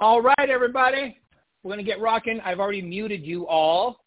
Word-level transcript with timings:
All 0.00 0.22
right, 0.22 0.48
everybody. 0.48 1.18
We're 1.64 1.72
going 1.72 1.84
to 1.84 1.90
get 1.90 2.00
rocking. 2.00 2.38
I've 2.44 2.60
already 2.60 2.80
muted 2.80 3.26
you 3.26 3.48
all. 3.48 4.04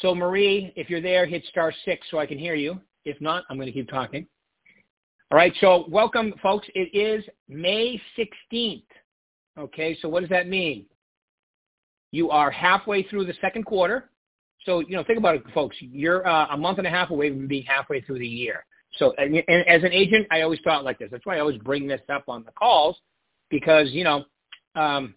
So 0.00 0.12
Marie, 0.12 0.72
if 0.74 0.90
you're 0.90 1.00
there, 1.00 1.24
hit 1.24 1.44
star 1.44 1.72
six 1.84 2.04
so 2.10 2.18
I 2.18 2.26
can 2.26 2.36
hear 2.36 2.56
you. 2.56 2.80
If 3.04 3.20
not, 3.20 3.44
I'm 3.48 3.56
going 3.56 3.68
to 3.68 3.72
keep 3.72 3.88
talking. 3.88 4.26
All 5.30 5.38
right, 5.38 5.52
so 5.60 5.84
welcome, 5.88 6.34
folks. 6.42 6.66
It 6.74 6.92
is 6.92 7.24
May 7.48 8.00
16th. 8.18 8.82
Okay, 9.56 9.96
so 10.02 10.08
what 10.08 10.20
does 10.20 10.30
that 10.30 10.48
mean? 10.48 10.86
You 12.10 12.30
are 12.30 12.50
halfway 12.50 13.04
through 13.04 13.26
the 13.26 13.34
second 13.40 13.66
quarter. 13.66 14.10
So, 14.66 14.80
you 14.80 14.96
know, 14.96 15.04
think 15.04 15.20
about 15.20 15.36
it, 15.36 15.44
folks. 15.54 15.76
You're 15.78 16.26
uh, 16.26 16.48
a 16.50 16.56
month 16.56 16.78
and 16.78 16.88
a 16.88 16.90
half 16.90 17.10
away 17.10 17.30
from 17.30 17.46
being 17.46 17.64
halfway 17.66 18.00
through 18.00 18.18
the 18.18 18.26
year. 18.26 18.66
So, 18.98 19.14
and, 19.16 19.36
and 19.36 19.68
as 19.68 19.84
an 19.84 19.92
agent, 19.92 20.26
I 20.32 20.40
always 20.40 20.58
thought 20.64 20.82
like 20.82 20.98
this. 20.98 21.08
That's 21.12 21.24
why 21.24 21.36
I 21.36 21.40
always 21.40 21.58
bring 21.58 21.86
this 21.86 22.00
up 22.12 22.24
on 22.26 22.42
the 22.42 22.50
calls 22.50 22.96
because, 23.48 23.92
you 23.92 24.02
know, 24.02 24.24
um, 24.74 25.14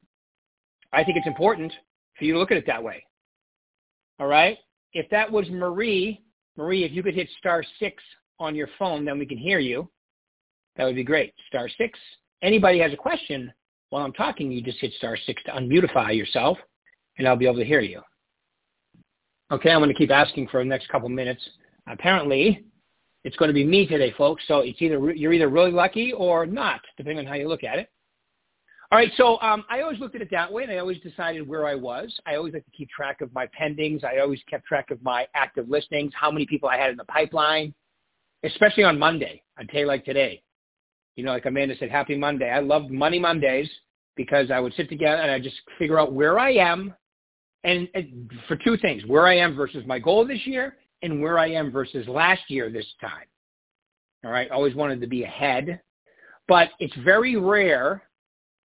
I 0.93 1.03
think 1.03 1.17
it's 1.17 1.27
important 1.27 1.73
for 2.17 2.25
you 2.25 2.33
to 2.33 2.39
look 2.39 2.51
at 2.51 2.57
it 2.57 2.67
that 2.67 2.83
way. 2.83 3.03
All 4.19 4.27
right? 4.27 4.57
If 4.93 5.09
that 5.09 5.31
was 5.31 5.49
Marie, 5.49 6.21
Marie, 6.55 6.83
if 6.83 6.91
you 6.91 7.01
could 7.01 7.15
hit 7.15 7.27
star 7.39 7.63
six 7.79 8.01
on 8.39 8.55
your 8.55 8.69
phone, 8.77 9.03
then 9.03 9.17
we 9.17 9.25
can 9.25 9.37
hear 9.37 9.59
you. 9.59 9.89
That 10.77 10.85
would 10.85 10.95
be 10.95 11.03
great. 11.03 11.33
Star 11.47 11.67
six. 11.77 11.99
Anybody 12.41 12.79
has 12.79 12.93
a 12.93 12.97
question 12.97 13.51
while 13.89 14.05
I'm 14.05 14.13
talking, 14.13 14.51
you 14.51 14.61
just 14.61 14.79
hit 14.79 14.93
star 14.93 15.17
six 15.25 15.41
to 15.43 15.51
unmutify 15.51 16.15
yourself, 16.15 16.57
and 17.17 17.27
I'll 17.27 17.35
be 17.35 17.45
able 17.45 17.57
to 17.57 17.65
hear 17.65 17.81
you. 17.81 18.01
Okay, 19.51 19.69
I'm 19.69 19.79
going 19.79 19.89
to 19.89 19.95
keep 19.95 20.11
asking 20.11 20.47
for 20.47 20.59
the 20.59 20.65
next 20.65 20.89
couple 20.89 21.09
minutes. 21.09 21.47
Apparently, 21.87 22.65
it's 23.23 23.35
going 23.37 23.49
to 23.49 23.53
be 23.53 23.63
me 23.63 23.85
today, 23.85 24.11
folks. 24.17 24.43
So 24.47 24.59
it's 24.59 24.81
either 24.81 25.13
you're 25.13 25.33
either 25.33 25.47
really 25.47 25.71
lucky 25.71 26.11
or 26.11 26.45
not, 26.45 26.81
depending 26.97 27.25
on 27.25 27.31
how 27.31 27.37
you 27.37 27.47
look 27.47 27.63
at 27.63 27.77
it. 27.77 27.89
All 28.93 28.99
right, 28.99 29.11
so 29.17 29.41
um, 29.41 29.65
I 29.71 29.81
always 29.81 29.97
looked 29.97 30.13
at 30.13 30.21
it 30.21 30.27
that 30.29 30.53
way, 30.53 30.61
and 30.61 30.71
I 30.71 30.77
always 30.77 30.99
decided 30.99 31.47
where 31.47 31.65
I 31.65 31.73
was. 31.73 32.13
I 32.27 32.35
always 32.35 32.53
like 32.53 32.63
to 32.65 32.71
keep 32.77 32.91
track 32.91 33.21
of 33.21 33.33
my 33.33 33.47
pendings. 33.59 34.03
I 34.03 34.19
always 34.19 34.39
kept 34.47 34.67
track 34.67 34.91
of 34.91 35.01
my 35.01 35.25
active 35.33 35.67
listings, 35.67 36.13
how 36.15 36.29
many 36.29 36.45
people 36.45 36.69
I 36.69 36.77
had 36.77 36.91
in 36.91 36.97
the 36.97 37.03
pipeline, 37.05 37.73
especially 38.43 38.83
on 38.83 38.99
Monday, 38.99 39.41
a 39.57 39.63
day 39.63 39.83
like 39.83 40.05
today. 40.05 40.43
You 41.15 41.23
know, 41.23 41.31
like 41.31 41.47
Amanda 41.47 41.73
said, 41.79 41.89
Happy 41.89 42.15
Monday. 42.15 42.51
I 42.51 42.59
loved 42.59 42.91
Money 42.91 43.17
Mondays 43.17 43.67
because 44.15 44.51
I 44.51 44.59
would 44.59 44.75
sit 44.75 44.89
together 44.89 45.23
and 45.23 45.31
I 45.31 45.39
just 45.39 45.55
figure 45.79 45.99
out 45.99 46.13
where 46.13 46.37
I 46.37 46.51
am, 46.51 46.93
and, 47.63 47.89
and 47.95 48.31
for 48.47 48.57
two 48.57 48.77
things: 48.77 49.03
where 49.07 49.25
I 49.25 49.37
am 49.37 49.55
versus 49.55 49.83
my 49.87 49.97
goal 49.97 50.23
this 50.23 50.45
year, 50.45 50.77
and 51.01 51.19
where 51.19 51.39
I 51.39 51.49
am 51.49 51.71
versus 51.71 52.07
last 52.07 52.43
year 52.47 52.69
this 52.69 52.85
time. 53.01 53.25
All 54.23 54.29
right, 54.29 54.51
always 54.51 54.75
wanted 54.75 55.01
to 55.01 55.07
be 55.07 55.23
ahead, 55.23 55.81
but 56.47 56.69
it's 56.79 56.95
very 56.97 57.37
rare 57.37 58.03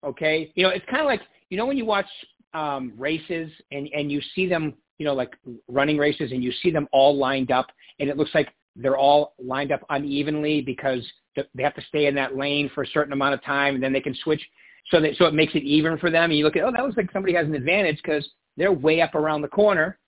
Okay, 0.06 0.52
you 0.56 0.64
know, 0.64 0.70
it's 0.70 0.86
kind 0.86 1.02
of 1.02 1.08
like 1.08 1.22
you 1.50 1.58
know 1.58 1.66
when 1.66 1.78
you 1.78 1.86
watch 1.86 2.08
um, 2.54 2.94
races 2.98 3.52
and 3.72 3.88
and 3.94 4.12
you 4.12 4.22
see 4.36 4.48
them, 4.48 4.74
you 4.98 5.06
know, 5.06 5.14
like 5.14 5.34
running 5.68 5.98
races, 5.98 6.32
and 6.32 6.44
you 6.44 6.52
see 6.64 6.72
them 6.72 6.88
all 6.92 7.18
lined 7.18 7.52
up, 7.52 7.68
and 8.00 8.10
it 8.10 8.18
looks 8.18 8.32
like 8.34 8.50
they're 8.76 8.98
all 8.98 9.34
lined 9.44 9.72
up 9.72 9.82
unevenly 9.90 10.62
because 10.62 11.06
they 11.36 11.64
have 11.64 11.76
to 11.76 11.82
stay 11.90 12.06
in 12.06 12.16
that 12.16 12.36
lane 12.38 12.70
for 12.74 12.84
a 12.84 12.88
certain 12.88 13.14
amount 13.14 13.34
of 13.34 13.44
time, 13.44 13.76
and 13.76 13.84
then 13.84 13.94
they 13.94 14.02
can 14.02 14.16
switch. 14.24 14.42
So 14.90 15.00
that 15.02 15.16
so 15.18 15.26
it 15.26 15.34
makes 15.34 15.54
it 15.54 15.64
even 15.64 15.98
for 15.98 16.10
them. 16.10 16.32
And 16.32 16.38
you 16.38 16.46
look 16.46 16.56
at 16.56 16.64
oh, 16.64 16.72
that 16.72 16.84
looks 16.84 16.98
like 16.98 17.12
somebody 17.12 17.36
has 17.36 17.46
an 17.46 17.56
advantage 17.56 17.98
because 17.98 18.28
they're 18.58 18.72
way 18.72 19.02
up 19.02 19.16
around 19.16 19.42
the 19.42 19.48
corner. 19.48 20.00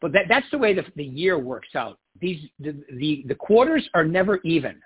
But 0.00 0.12
that 0.12 0.26
that's 0.28 0.46
the 0.50 0.58
way 0.58 0.74
the 0.74 0.84
the 0.96 1.04
year 1.04 1.38
works 1.38 1.74
out. 1.74 1.98
These 2.20 2.48
the 2.58 2.82
the, 2.98 3.24
the 3.26 3.34
quarters 3.34 3.88
are 3.94 4.04
never 4.04 4.38
even. 4.44 4.80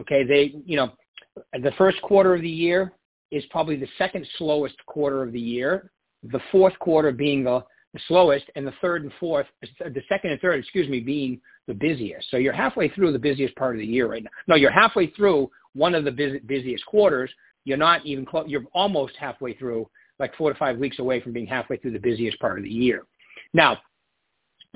Okay, 0.00 0.24
they 0.24 0.54
you 0.64 0.76
know 0.76 0.92
the 1.52 1.72
first 1.78 2.00
quarter 2.02 2.34
of 2.34 2.40
the 2.40 2.48
year 2.48 2.92
is 3.30 3.44
probably 3.50 3.76
the 3.76 3.88
second 3.98 4.26
slowest 4.38 4.76
quarter 4.86 5.22
of 5.22 5.32
the 5.32 5.40
year, 5.40 5.90
the 6.22 6.40
fourth 6.50 6.78
quarter 6.78 7.12
being 7.12 7.44
the, 7.44 7.64
the 7.92 8.00
slowest, 8.08 8.44
and 8.56 8.66
the 8.66 8.74
third 8.80 9.02
and 9.02 9.12
fourth, 9.20 9.46
the 9.62 10.02
second 10.08 10.30
and 10.30 10.40
third, 10.40 10.58
excuse 10.58 10.88
me, 10.88 11.00
being 11.00 11.40
the 11.66 11.74
busiest. 11.74 12.30
So 12.30 12.36
you're 12.36 12.52
halfway 12.52 12.88
through 12.88 13.12
the 13.12 13.18
busiest 13.18 13.54
part 13.56 13.74
of 13.74 13.80
the 13.80 13.86
year 13.86 14.06
right 14.06 14.22
now. 14.22 14.30
No, 14.46 14.54
you're 14.56 14.70
halfway 14.70 15.08
through 15.10 15.50
one 15.74 15.94
of 15.94 16.04
the 16.04 16.40
busiest 16.46 16.84
quarters. 16.86 17.30
You're 17.64 17.78
not 17.78 18.04
even 18.04 18.26
close. 18.26 18.46
You're 18.48 18.64
almost 18.74 19.14
halfway 19.18 19.54
through, 19.54 19.88
like 20.18 20.34
four 20.36 20.52
to 20.52 20.58
five 20.58 20.78
weeks 20.78 20.98
away 20.98 21.20
from 21.20 21.32
being 21.32 21.46
halfway 21.46 21.76
through 21.76 21.92
the 21.92 21.98
busiest 21.98 22.38
part 22.38 22.58
of 22.58 22.64
the 22.64 22.70
year. 22.70 23.04
Now, 23.52 23.78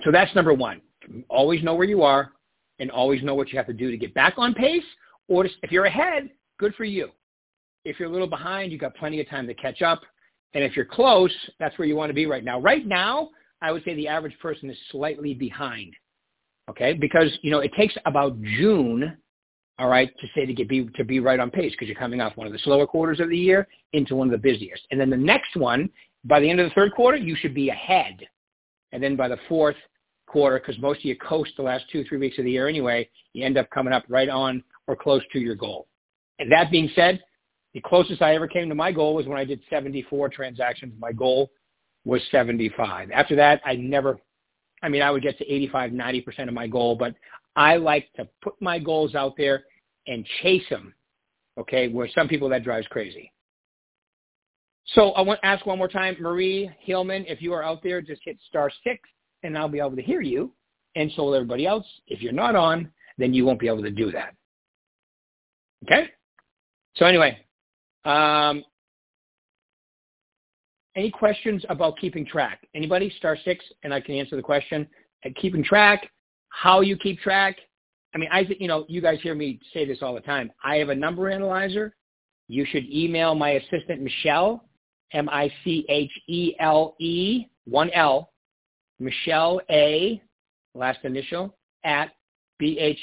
so 0.04 0.10
that's 0.10 0.34
number 0.34 0.54
one. 0.54 0.80
Always 1.28 1.62
know 1.62 1.74
where 1.74 1.86
you 1.86 2.02
are 2.02 2.32
and 2.78 2.90
always 2.90 3.22
know 3.22 3.34
what 3.34 3.50
you 3.50 3.58
have 3.58 3.66
to 3.66 3.72
do 3.72 3.90
to 3.90 3.96
get 3.96 4.14
back 4.14 4.34
on 4.36 4.54
pace. 4.54 4.84
Or 5.28 5.42
to, 5.42 5.50
if 5.62 5.70
you're 5.70 5.84
ahead, 5.84 6.30
good 6.58 6.74
for 6.74 6.84
you. 6.84 7.10
If 7.88 7.98
you're 7.98 8.08
a 8.08 8.12
little 8.12 8.28
behind, 8.28 8.70
you've 8.70 8.82
got 8.82 8.94
plenty 8.96 9.18
of 9.18 9.28
time 9.30 9.46
to 9.46 9.54
catch 9.54 9.80
up. 9.80 10.02
And 10.52 10.62
if 10.62 10.76
you're 10.76 10.84
close, 10.84 11.34
that's 11.58 11.78
where 11.78 11.88
you 11.88 11.96
want 11.96 12.10
to 12.10 12.14
be 12.14 12.26
right 12.26 12.44
now. 12.44 12.60
Right 12.60 12.86
now, 12.86 13.30
I 13.62 13.72
would 13.72 13.82
say 13.84 13.94
the 13.94 14.08
average 14.08 14.38
person 14.40 14.68
is 14.68 14.76
slightly 14.90 15.32
behind. 15.32 15.94
Okay, 16.68 16.92
because 16.92 17.30
you 17.40 17.50
know 17.50 17.60
it 17.60 17.72
takes 17.72 17.94
about 18.04 18.40
June, 18.42 19.16
all 19.78 19.88
right, 19.88 20.10
to 20.20 20.26
say 20.34 20.44
to 20.44 20.52
get 20.52 20.68
be 20.68 20.86
to 20.96 21.04
be 21.04 21.18
right 21.18 21.40
on 21.40 21.50
pace 21.50 21.72
because 21.72 21.88
you're 21.88 21.98
coming 21.98 22.20
off 22.20 22.36
one 22.36 22.46
of 22.46 22.52
the 22.52 22.58
slower 22.58 22.86
quarters 22.86 23.20
of 23.20 23.30
the 23.30 23.38
year 23.38 23.66
into 23.94 24.14
one 24.14 24.28
of 24.28 24.32
the 24.32 24.38
busiest, 24.38 24.82
and 24.90 25.00
then 25.00 25.08
the 25.08 25.16
next 25.16 25.56
one 25.56 25.88
by 26.24 26.40
the 26.40 26.48
end 26.48 26.60
of 26.60 26.68
the 26.68 26.74
third 26.74 26.92
quarter 26.92 27.16
you 27.16 27.34
should 27.36 27.54
be 27.54 27.70
ahead, 27.70 28.18
and 28.92 29.02
then 29.02 29.16
by 29.16 29.28
the 29.28 29.38
fourth 29.48 29.76
quarter, 30.26 30.58
because 30.58 30.78
most 30.78 30.98
of 30.98 31.06
you 31.06 31.16
coast 31.16 31.52
the 31.56 31.62
last 31.62 31.84
two 31.90 32.04
three 32.04 32.18
weeks 32.18 32.38
of 32.38 32.44
the 32.44 32.50
year 32.50 32.68
anyway, 32.68 33.08
you 33.32 33.46
end 33.46 33.56
up 33.56 33.70
coming 33.70 33.94
up 33.94 34.04
right 34.10 34.28
on 34.28 34.62
or 34.88 34.94
close 34.94 35.22
to 35.32 35.38
your 35.38 35.54
goal. 35.54 35.86
And 36.38 36.52
that 36.52 36.70
being 36.70 36.90
said, 36.94 37.22
the 37.74 37.80
closest 37.80 38.22
I 38.22 38.34
ever 38.34 38.48
came 38.48 38.68
to 38.68 38.74
my 38.74 38.92
goal 38.92 39.14
was 39.14 39.26
when 39.26 39.38
I 39.38 39.44
did 39.44 39.60
74 39.68 40.30
transactions. 40.30 40.94
My 40.98 41.12
goal 41.12 41.50
was 42.04 42.22
75. 42.30 43.10
After 43.10 43.36
that, 43.36 43.60
I 43.64 43.76
never, 43.76 44.18
I 44.82 44.88
mean, 44.88 45.02
I 45.02 45.10
would 45.10 45.22
get 45.22 45.38
to 45.38 45.52
85, 45.52 45.90
90% 45.90 46.48
of 46.48 46.54
my 46.54 46.66
goal, 46.66 46.96
but 46.96 47.14
I 47.56 47.76
like 47.76 48.10
to 48.14 48.26
put 48.42 48.54
my 48.60 48.78
goals 48.78 49.14
out 49.14 49.34
there 49.36 49.64
and 50.06 50.24
chase 50.42 50.62
them, 50.70 50.94
okay, 51.58 51.88
where 51.88 52.08
some 52.14 52.28
people 52.28 52.48
that 52.48 52.64
drives 52.64 52.86
crazy. 52.86 53.32
So 54.94 55.10
I 55.10 55.20
want 55.20 55.40
to 55.40 55.46
ask 55.46 55.66
one 55.66 55.76
more 55.76 55.88
time, 55.88 56.16
Marie 56.18 56.70
Hillman, 56.80 57.26
if 57.28 57.42
you 57.42 57.52
are 57.52 57.62
out 57.62 57.82
there, 57.82 58.00
just 58.00 58.22
hit 58.24 58.38
star 58.48 58.70
six 58.84 59.00
and 59.42 59.56
I'll 59.56 59.68
be 59.68 59.80
able 59.80 59.96
to 59.96 60.02
hear 60.02 60.22
you. 60.22 60.52
And 60.96 61.12
so 61.14 61.24
will 61.24 61.34
everybody 61.34 61.66
else. 61.66 61.84
If 62.06 62.22
you're 62.22 62.32
not 62.32 62.56
on, 62.56 62.90
then 63.18 63.34
you 63.34 63.44
won't 63.44 63.60
be 63.60 63.68
able 63.68 63.82
to 63.82 63.90
do 63.90 64.10
that. 64.12 64.34
Okay? 65.84 66.08
So 66.96 67.04
anyway, 67.04 67.38
Um, 68.04 68.64
any 70.96 71.10
questions 71.10 71.64
about 71.68 71.98
keeping 71.98 72.26
track? 72.26 72.66
Anybody? 72.74 73.12
Star 73.18 73.36
six, 73.44 73.64
and 73.82 73.94
I 73.94 74.00
can 74.00 74.14
answer 74.16 74.36
the 74.36 74.42
question. 74.42 74.86
Keeping 75.36 75.62
track, 75.62 76.10
how 76.50 76.80
you 76.80 76.96
keep 76.96 77.20
track. 77.20 77.56
I 78.14 78.18
mean, 78.18 78.28
I 78.32 78.40
you 78.58 78.68
know, 78.68 78.84
you 78.88 79.00
guys 79.00 79.18
hear 79.22 79.34
me 79.34 79.60
say 79.72 79.84
this 79.84 79.98
all 80.02 80.14
the 80.14 80.20
time. 80.20 80.50
I 80.64 80.76
have 80.76 80.88
a 80.88 80.94
number 80.94 81.28
analyzer. 81.28 81.94
You 82.48 82.64
should 82.64 82.90
email 82.90 83.34
my 83.34 83.50
assistant 83.50 84.00
Michelle, 84.00 84.64
M-I-C-H-E-L-E, 85.12 85.86
one 87.66 87.90
L, 87.90 88.32
Michelle 88.98 89.60
A, 89.70 90.22
last 90.74 91.00
initial, 91.04 91.56
at 91.84 92.10
B-H-H-S-N-V, 92.58 92.98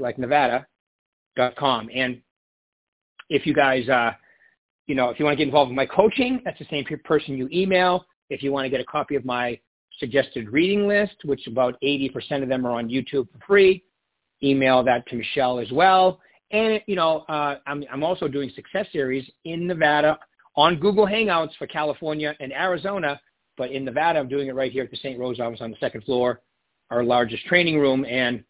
like 0.00 0.18
Nevada, 0.18 0.66
dot 1.36 1.56
com. 1.56 1.88
And 1.92 2.20
if 3.28 3.46
you 3.46 3.54
guys, 3.54 3.88
uh, 3.88 4.12
you 4.86 4.94
know, 4.94 5.10
if 5.10 5.18
you 5.18 5.24
want 5.24 5.34
to 5.34 5.36
get 5.36 5.48
involved 5.48 5.70
with 5.70 5.76
my 5.76 5.86
coaching, 5.86 6.40
that's 6.44 6.58
the 6.58 6.66
same 6.70 6.84
person 7.04 7.36
you 7.36 7.48
email. 7.52 8.04
If 8.30 8.42
you 8.42 8.52
want 8.52 8.64
to 8.64 8.70
get 8.70 8.80
a 8.80 8.84
copy 8.84 9.16
of 9.16 9.24
my 9.24 9.58
suggested 9.98 10.48
reading 10.50 10.86
list, 10.86 11.16
which 11.24 11.46
about 11.46 11.76
80% 11.82 12.42
of 12.42 12.48
them 12.48 12.66
are 12.66 12.72
on 12.72 12.88
YouTube 12.88 13.28
for 13.32 13.38
free, 13.46 13.84
email 14.42 14.82
that 14.84 15.06
to 15.08 15.16
Michelle 15.16 15.58
as 15.58 15.70
well. 15.72 16.20
And, 16.50 16.80
you 16.86 16.96
know, 16.96 17.24
uh, 17.28 17.56
I'm, 17.66 17.84
I'm 17.92 18.02
also 18.02 18.28
doing 18.28 18.50
success 18.54 18.86
series 18.92 19.28
in 19.44 19.66
Nevada 19.66 20.18
on 20.56 20.76
Google 20.76 21.06
Hangouts 21.06 21.54
for 21.58 21.66
California 21.66 22.34
and 22.40 22.52
Arizona. 22.52 23.20
But 23.56 23.72
in 23.72 23.84
Nevada, 23.84 24.18
I'm 24.18 24.28
doing 24.28 24.48
it 24.48 24.54
right 24.54 24.72
here 24.72 24.84
at 24.84 24.90
the 24.90 24.96
St. 24.96 25.18
Rose 25.18 25.40
office 25.40 25.60
on 25.60 25.70
the 25.70 25.76
second 25.78 26.04
floor, 26.04 26.40
our 26.90 27.02
largest 27.02 27.44
training 27.46 27.78
room. 27.78 28.04
And 28.04 28.44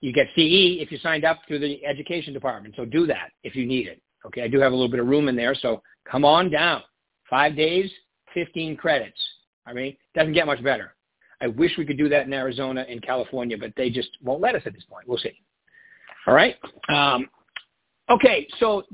you 0.00 0.12
get 0.12 0.28
CE 0.34 0.80
if 0.80 0.90
you 0.90 0.98
signed 0.98 1.24
up 1.24 1.40
through 1.46 1.58
the 1.58 1.84
education 1.84 2.32
department. 2.32 2.74
So 2.76 2.84
do 2.84 3.06
that 3.06 3.30
if 3.42 3.54
you 3.54 3.66
need 3.66 3.86
it. 3.86 4.00
Okay, 4.26 4.42
I 4.42 4.48
do 4.48 4.60
have 4.60 4.72
a 4.72 4.74
little 4.74 4.90
bit 4.90 5.00
of 5.00 5.06
room 5.06 5.28
in 5.28 5.36
there, 5.36 5.54
so 5.54 5.82
come 6.10 6.24
on 6.24 6.50
down. 6.50 6.82
Five 7.28 7.56
days, 7.56 7.90
15 8.34 8.76
credits. 8.76 9.18
I 9.66 9.72
mean, 9.72 9.96
doesn't 10.14 10.32
get 10.32 10.46
much 10.46 10.62
better. 10.62 10.94
I 11.40 11.48
wish 11.48 11.72
we 11.76 11.84
could 11.84 11.98
do 11.98 12.08
that 12.08 12.26
in 12.26 12.32
Arizona 12.32 12.86
and 12.88 13.02
California, 13.02 13.58
but 13.58 13.72
they 13.76 13.90
just 13.90 14.10
won't 14.22 14.40
let 14.40 14.54
us 14.54 14.62
at 14.64 14.74
this 14.74 14.84
point. 14.84 15.08
We'll 15.08 15.18
see. 15.18 15.32
All 16.26 16.34
right. 16.34 16.56
Um, 16.88 17.28
okay, 18.10 18.46
so 18.60 18.84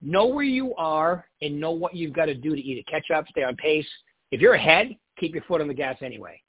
know 0.00 0.26
where 0.26 0.44
you 0.44 0.74
are 0.76 1.26
and 1.42 1.60
know 1.60 1.72
what 1.72 1.94
you've 1.94 2.14
got 2.14 2.26
to 2.26 2.34
do 2.34 2.54
to 2.54 2.60
either 2.60 2.82
catch 2.88 3.10
up, 3.14 3.26
stay 3.28 3.42
on 3.42 3.56
pace. 3.56 3.86
If 4.30 4.40
you're 4.40 4.54
ahead, 4.54 4.96
keep 5.18 5.34
your 5.34 5.44
foot 5.44 5.60
on 5.60 5.68
the 5.68 5.74
gas 5.74 5.96
anyway. 6.00 6.40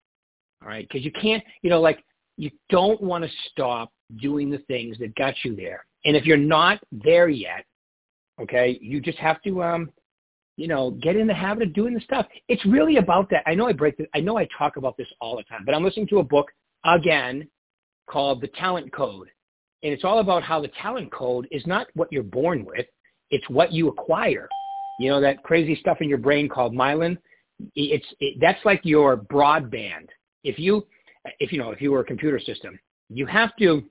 All 0.62 0.70
right, 0.70 0.88
because 0.88 1.04
you 1.04 1.12
can't, 1.12 1.44
you 1.62 1.70
know, 1.70 1.82
like 1.82 2.04
you 2.38 2.52
don't 2.70 3.02
want 3.02 3.24
to 3.24 3.30
stop 3.52 3.92
doing 4.22 4.50
the 4.50 4.60
things 4.60 4.98
that 5.00 5.14
got 5.16 5.34
you 5.44 5.56
there. 5.56 5.86
And 6.06 6.16
if 6.16 6.26
you're 6.26 6.38
not 6.38 6.80
there 6.92 7.28
yet, 7.28 7.66
Okay, 8.42 8.80
you 8.82 9.02
just 9.02 9.18
have 9.18 9.42
to 9.44 9.62
um, 9.62 9.92
you 10.60 10.68
know, 10.68 10.92
get 10.92 11.16
in 11.16 11.26
the 11.26 11.34
habit 11.34 11.70
of 11.70 11.74
doing 11.74 11.94
the 11.94 12.02
stuff. 12.02 12.26
It's 12.50 12.64
really 12.66 12.98
about 12.98 13.30
that. 13.30 13.44
I 13.48 13.56
know 13.56 13.68
I 13.68 13.72
break 13.72 13.98
this. 13.98 14.08
I 14.14 14.20
know 14.20 14.38
I 14.38 14.46
talk 14.58 14.76
about 14.76 14.98
this 14.98 15.08
all 15.22 15.38
the 15.38 15.44
time, 15.44 15.64
but 15.66 15.74
I'm 15.74 15.86
listening 15.86 16.08
to 16.08 16.20
a 16.20 16.24
book 16.24 16.52
again 16.84 17.48
called 18.10 18.42
The 18.42 18.50
Talent 18.50 18.92
Code. 18.92 19.30
And 19.84 19.94
it's 19.94 20.04
all 20.04 20.20
about 20.20 20.44
how 20.44 20.60
the 20.60 20.68
talent 20.82 21.14
code 21.14 21.48
is 21.50 21.66
not 21.66 21.88
what 21.94 22.12
you're 22.12 22.24
born 22.24 22.66
with. 22.66 22.86
It's 23.32 23.50
what 23.50 23.72
you 23.72 23.88
acquire. 23.88 24.50
You 25.00 25.10
know, 25.10 25.22
that 25.22 25.44
crazy 25.44 25.78
stuff 25.80 26.00
in 26.02 26.10
your 26.10 26.18
brain 26.18 26.50
called 26.50 26.74
myelin. 26.74 27.18
It's, 27.76 28.06
it, 28.20 28.38
that's 28.42 28.60
like 28.66 28.82
your 28.84 29.16
broadband. 29.16 30.08
If 30.44 30.60
you, 30.60 30.86
if 31.40 31.54
you 31.54 31.60
know, 31.60 31.72
if 31.72 31.80
you 31.80 31.94
were 31.94 32.02
a 32.02 32.06
computer 32.06 32.40
system, 32.40 32.78
you 33.08 33.26
have 33.28 33.56
to 33.60 33.86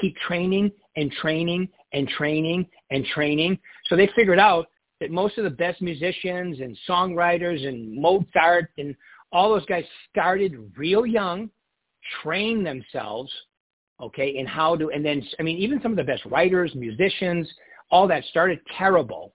keep 0.00 0.16
training 0.16 0.70
and 0.96 1.10
training 1.12 1.68
and 1.92 2.08
training 2.08 2.66
and 2.90 3.04
training. 3.06 3.58
So 3.86 3.96
they 3.96 4.08
figured 4.14 4.38
out 4.38 4.66
that 5.00 5.10
most 5.10 5.38
of 5.38 5.44
the 5.44 5.50
best 5.50 5.82
musicians 5.82 6.60
and 6.60 6.76
songwriters 6.88 7.66
and 7.66 7.94
Mozart 8.00 8.70
and 8.78 8.94
all 9.32 9.50
those 9.50 9.66
guys 9.66 9.84
started 10.10 10.72
real 10.76 11.04
young, 11.04 11.50
trained 12.22 12.64
themselves, 12.64 13.32
okay, 14.00 14.36
in 14.36 14.46
how 14.46 14.76
to, 14.76 14.90
and 14.90 15.04
then, 15.04 15.26
I 15.38 15.42
mean, 15.42 15.58
even 15.58 15.80
some 15.82 15.92
of 15.92 15.96
the 15.96 16.04
best 16.04 16.24
writers, 16.26 16.72
musicians, 16.74 17.50
all 17.90 18.06
that 18.08 18.24
started 18.24 18.60
terrible, 18.76 19.34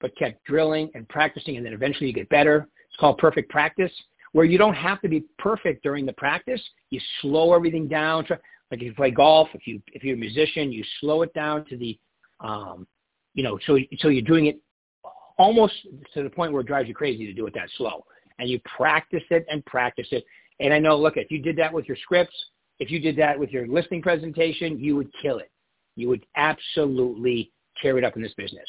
but 0.00 0.16
kept 0.16 0.44
drilling 0.44 0.90
and 0.94 1.08
practicing, 1.08 1.56
and 1.56 1.64
then 1.64 1.72
eventually 1.72 2.06
you 2.06 2.12
get 2.12 2.28
better. 2.28 2.68
It's 2.88 2.96
called 2.98 3.18
perfect 3.18 3.50
practice, 3.50 3.92
where 4.32 4.44
you 4.44 4.58
don't 4.58 4.74
have 4.74 5.00
to 5.02 5.08
be 5.08 5.24
perfect 5.38 5.82
during 5.82 6.06
the 6.06 6.12
practice. 6.14 6.60
You 6.90 7.00
slow 7.20 7.54
everything 7.54 7.88
down. 7.88 8.26
Like 8.72 8.80
if 8.80 8.86
you 8.86 8.94
play 8.94 9.10
golf, 9.10 9.48
if 9.52 9.66
you 9.66 9.82
if 9.92 10.02
you're 10.02 10.16
a 10.16 10.18
musician, 10.18 10.72
you 10.72 10.82
slow 11.00 11.20
it 11.20 11.34
down 11.34 11.66
to 11.66 11.76
the, 11.76 11.98
um, 12.40 12.86
you 13.34 13.42
know, 13.42 13.58
so 13.66 13.78
so 13.98 14.08
you're 14.08 14.22
doing 14.22 14.46
it 14.46 14.58
almost 15.36 15.74
to 16.14 16.22
the 16.22 16.30
point 16.30 16.52
where 16.52 16.62
it 16.62 16.66
drives 16.66 16.88
you 16.88 16.94
crazy 16.94 17.26
to 17.26 17.34
do 17.34 17.46
it 17.46 17.52
that 17.52 17.68
slow. 17.76 18.06
And 18.38 18.48
you 18.48 18.58
practice 18.60 19.22
it 19.28 19.44
and 19.50 19.62
practice 19.66 20.08
it. 20.10 20.24
And 20.58 20.72
I 20.72 20.78
know, 20.78 20.96
look, 20.96 21.18
if 21.18 21.30
you 21.30 21.38
did 21.38 21.54
that 21.58 21.70
with 21.70 21.86
your 21.86 21.98
scripts, 21.98 22.34
if 22.78 22.90
you 22.90 22.98
did 22.98 23.14
that 23.16 23.38
with 23.38 23.50
your 23.50 23.66
listing 23.66 24.00
presentation, 24.00 24.80
you 24.80 24.96
would 24.96 25.10
kill 25.20 25.38
it. 25.38 25.50
You 25.94 26.08
would 26.08 26.24
absolutely 26.36 27.52
tear 27.80 27.98
it 27.98 28.04
up 28.04 28.16
in 28.16 28.22
this 28.22 28.32
business. 28.38 28.64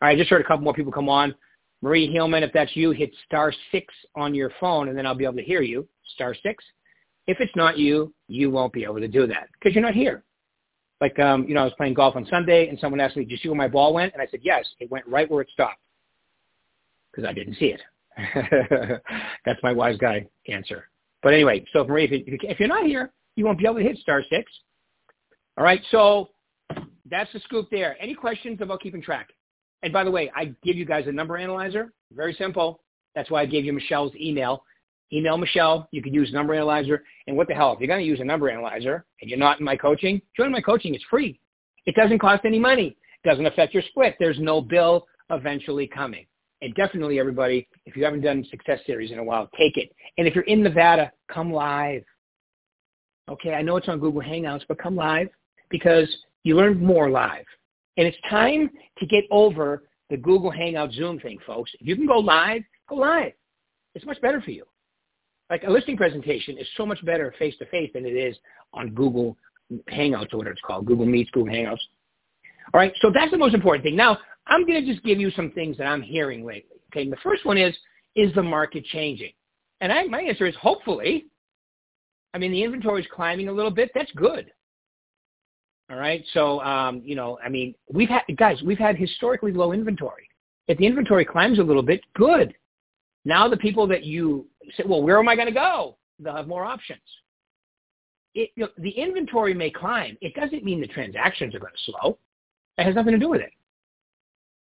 All 0.00 0.08
right, 0.08 0.16
I 0.16 0.18
just 0.18 0.30
heard 0.30 0.40
a 0.40 0.44
couple 0.44 0.64
more 0.64 0.72
people 0.72 0.92
come 0.92 1.10
on. 1.10 1.34
Marie 1.82 2.10
Hillman, 2.10 2.42
if 2.42 2.54
that's 2.54 2.74
you, 2.74 2.92
hit 2.92 3.12
star 3.26 3.52
six 3.70 3.92
on 4.14 4.34
your 4.34 4.50
phone, 4.58 4.88
and 4.88 4.96
then 4.96 5.04
I'll 5.04 5.14
be 5.14 5.24
able 5.24 5.36
to 5.36 5.42
hear 5.42 5.60
you. 5.60 5.86
Star 6.14 6.34
six. 6.42 6.64
If 7.26 7.40
it's 7.40 7.54
not 7.56 7.78
you, 7.78 8.12
you 8.28 8.50
won't 8.50 8.72
be 8.72 8.84
able 8.84 9.00
to 9.00 9.08
do 9.08 9.26
that 9.26 9.48
because 9.52 9.74
you're 9.74 9.82
not 9.82 9.94
here. 9.94 10.22
Like, 11.00 11.18
um, 11.18 11.44
you 11.46 11.54
know, 11.54 11.60
I 11.60 11.64
was 11.64 11.74
playing 11.76 11.94
golf 11.94 12.16
on 12.16 12.26
Sunday, 12.26 12.68
and 12.68 12.78
someone 12.78 13.00
asked 13.00 13.16
me, 13.16 13.24
"Did 13.24 13.32
you 13.32 13.36
see 13.38 13.48
where 13.48 13.56
my 13.56 13.68
ball 13.68 13.92
went?" 13.92 14.14
And 14.14 14.22
I 14.22 14.26
said, 14.28 14.40
"Yes, 14.42 14.64
it 14.80 14.90
went 14.90 15.06
right 15.06 15.30
where 15.30 15.42
it 15.42 15.50
stopped." 15.52 15.80
because 17.16 17.28
I 17.28 17.32
didn't 17.32 17.56
see 17.56 17.74
it. 17.74 17.80
That's 19.44 19.62
my 19.62 19.72
wise 19.72 19.96
guy 19.96 20.26
answer. 20.48 20.88
But 21.22 21.32
anyway, 21.32 21.64
so 21.72 21.84
Marie, 21.84 22.04
if, 22.04 22.40
if 22.42 22.60
you're 22.60 22.68
not 22.68 22.84
here, 22.84 23.12
you 23.36 23.44
won't 23.44 23.58
be 23.58 23.64
able 23.64 23.76
to 23.76 23.82
hit 23.82 23.98
star 23.98 24.22
six. 24.28 24.50
All 25.56 25.64
right, 25.64 25.80
so 25.90 26.30
that's 27.10 27.32
the 27.32 27.40
scoop 27.40 27.68
there. 27.70 27.96
Any 28.00 28.14
questions 28.14 28.60
about 28.60 28.80
keeping 28.80 29.00
track? 29.00 29.30
And 29.82 29.92
by 29.92 30.04
the 30.04 30.10
way, 30.10 30.30
I 30.34 30.54
give 30.62 30.76
you 30.76 30.84
guys 30.84 31.06
a 31.06 31.12
number 31.12 31.36
analyzer. 31.36 31.92
Very 32.14 32.34
simple. 32.34 32.80
That's 33.14 33.30
why 33.30 33.42
I 33.42 33.46
gave 33.46 33.64
you 33.64 33.72
Michelle's 33.72 34.12
email. 34.14 34.62
Email 35.12 35.36
Michelle. 35.36 35.88
You 35.92 36.02
can 36.02 36.12
use 36.12 36.32
number 36.32 36.54
analyzer. 36.54 37.02
And 37.26 37.36
what 37.36 37.48
the 37.48 37.54
hell? 37.54 37.72
If 37.72 37.80
you're 37.80 37.88
going 37.88 38.00
to 38.00 38.06
use 38.06 38.20
a 38.20 38.24
number 38.24 38.50
analyzer 38.50 39.04
and 39.20 39.30
you're 39.30 39.38
not 39.38 39.60
in 39.60 39.64
my 39.64 39.76
coaching, 39.76 40.20
join 40.36 40.52
my 40.52 40.60
coaching. 40.60 40.94
It's 40.94 41.04
free. 41.08 41.40
It 41.86 41.94
doesn't 41.94 42.18
cost 42.18 42.44
any 42.44 42.58
money. 42.58 42.96
It 43.24 43.28
doesn't 43.28 43.46
affect 43.46 43.74
your 43.74 43.82
split. 43.88 44.16
There's 44.18 44.38
no 44.40 44.60
bill 44.60 45.06
eventually 45.30 45.86
coming. 45.86 46.26
And 46.62 46.74
definitely 46.74 47.18
everybody, 47.18 47.68
if 47.84 47.96
you 47.96 48.04
haven't 48.04 48.22
done 48.22 48.44
Success 48.50 48.80
Series 48.86 49.10
in 49.10 49.18
a 49.18 49.24
while, 49.24 49.48
take 49.56 49.76
it. 49.76 49.90
And 50.18 50.26
if 50.26 50.34
you're 50.34 50.44
in 50.44 50.62
Nevada, 50.62 51.12
come 51.32 51.52
live. 51.52 52.02
Okay, 53.28 53.54
I 53.54 53.62
know 53.62 53.76
it's 53.76 53.88
on 53.88 53.98
Google 53.98 54.22
Hangouts, 54.22 54.62
but 54.66 54.78
come 54.78 54.96
live 54.96 55.28
because 55.68 56.08
you 56.44 56.56
learn 56.56 56.82
more 56.82 57.10
live. 57.10 57.44
And 57.96 58.06
it's 58.06 58.16
time 58.30 58.70
to 58.98 59.06
get 59.06 59.24
over 59.30 59.84
the 60.10 60.16
Google 60.16 60.50
Hangout 60.50 60.92
Zoom 60.92 61.18
thing, 61.18 61.38
folks. 61.46 61.70
If 61.80 61.86
you 61.86 61.96
can 61.96 62.06
go 62.06 62.18
live, 62.18 62.62
go 62.88 62.96
live. 62.96 63.32
It's 63.94 64.06
much 64.06 64.20
better 64.20 64.40
for 64.40 64.50
you. 64.50 64.64
Like 65.50 65.62
a 65.64 65.70
listing 65.70 65.96
presentation 65.96 66.58
is 66.58 66.66
so 66.76 66.84
much 66.84 67.04
better 67.04 67.34
face-to-face 67.38 67.90
than 67.94 68.04
it 68.04 68.16
is 68.16 68.36
on 68.72 68.90
Google 68.90 69.36
Hangouts 69.90 70.32
or 70.32 70.38
whatever 70.38 70.52
it's 70.52 70.62
called, 70.62 70.86
Google 70.86 71.06
Meets, 71.06 71.30
Google 71.30 71.52
Hangouts. 71.52 71.80
All 72.74 72.80
right, 72.80 72.92
so 73.00 73.10
that's 73.14 73.30
the 73.30 73.38
most 73.38 73.54
important 73.54 73.84
thing. 73.84 73.96
Now, 73.96 74.18
I'm 74.48 74.66
going 74.66 74.84
to 74.84 74.92
just 74.92 75.04
give 75.04 75.20
you 75.20 75.30
some 75.30 75.50
things 75.52 75.76
that 75.78 75.84
I'm 75.84 76.02
hearing 76.02 76.44
lately. 76.44 76.76
Okay, 76.92 77.02
and 77.02 77.12
the 77.12 77.16
first 77.22 77.44
one 77.44 77.58
is, 77.58 77.74
is 78.14 78.34
the 78.34 78.42
market 78.42 78.84
changing? 78.86 79.32
And 79.80 79.92
I, 79.92 80.04
my 80.04 80.20
answer 80.20 80.46
is 80.46 80.54
hopefully. 80.56 81.26
I 82.34 82.38
mean, 82.38 82.50
the 82.50 82.62
inventory 82.62 83.02
is 83.02 83.08
climbing 83.12 83.48
a 83.48 83.52
little 83.52 83.70
bit. 83.70 83.90
That's 83.94 84.10
good. 84.12 84.50
All 85.90 85.96
right. 85.96 86.24
So, 86.32 86.60
um, 86.62 87.02
you 87.04 87.14
know, 87.14 87.38
I 87.44 87.48
mean, 87.48 87.74
we've 87.92 88.08
had, 88.08 88.22
guys, 88.36 88.60
we've 88.64 88.78
had 88.78 88.96
historically 88.96 89.52
low 89.52 89.72
inventory. 89.72 90.28
If 90.68 90.78
the 90.78 90.86
inventory 90.86 91.24
climbs 91.24 91.58
a 91.60 91.62
little 91.62 91.82
bit, 91.82 92.00
good. 92.14 92.54
Now 93.24 93.48
the 93.48 93.56
people 93.56 93.86
that 93.88 94.04
you 94.04 94.46
say, 94.76 94.84
well, 94.86 95.02
where 95.02 95.18
am 95.18 95.28
I 95.28 95.36
going 95.36 95.48
to 95.48 95.54
go? 95.54 95.96
They'll 96.18 96.36
have 96.36 96.48
more 96.48 96.64
options. 96.64 97.00
It, 98.34 98.50
you 98.56 98.64
know, 98.64 98.70
the 98.78 98.90
inventory 98.90 99.54
may 99.54 99.70
climb. 99.70 100.16
It 100.20 100.34
doesn't 100.34 100.64
mean 100.64 100.80
the 100.80 100.86
transactions 100.86 101.54
are 101.54 101.58
going 101.58 101.72
to 101.72 101.92
slow. 101.92 102.18
It 102.78 102.84
has 102.84 102.94
nothing 102.94 103.12
to 103.12 103.18
do 103.18 103.30
with 103.30 103.40
it. 103.40 103.52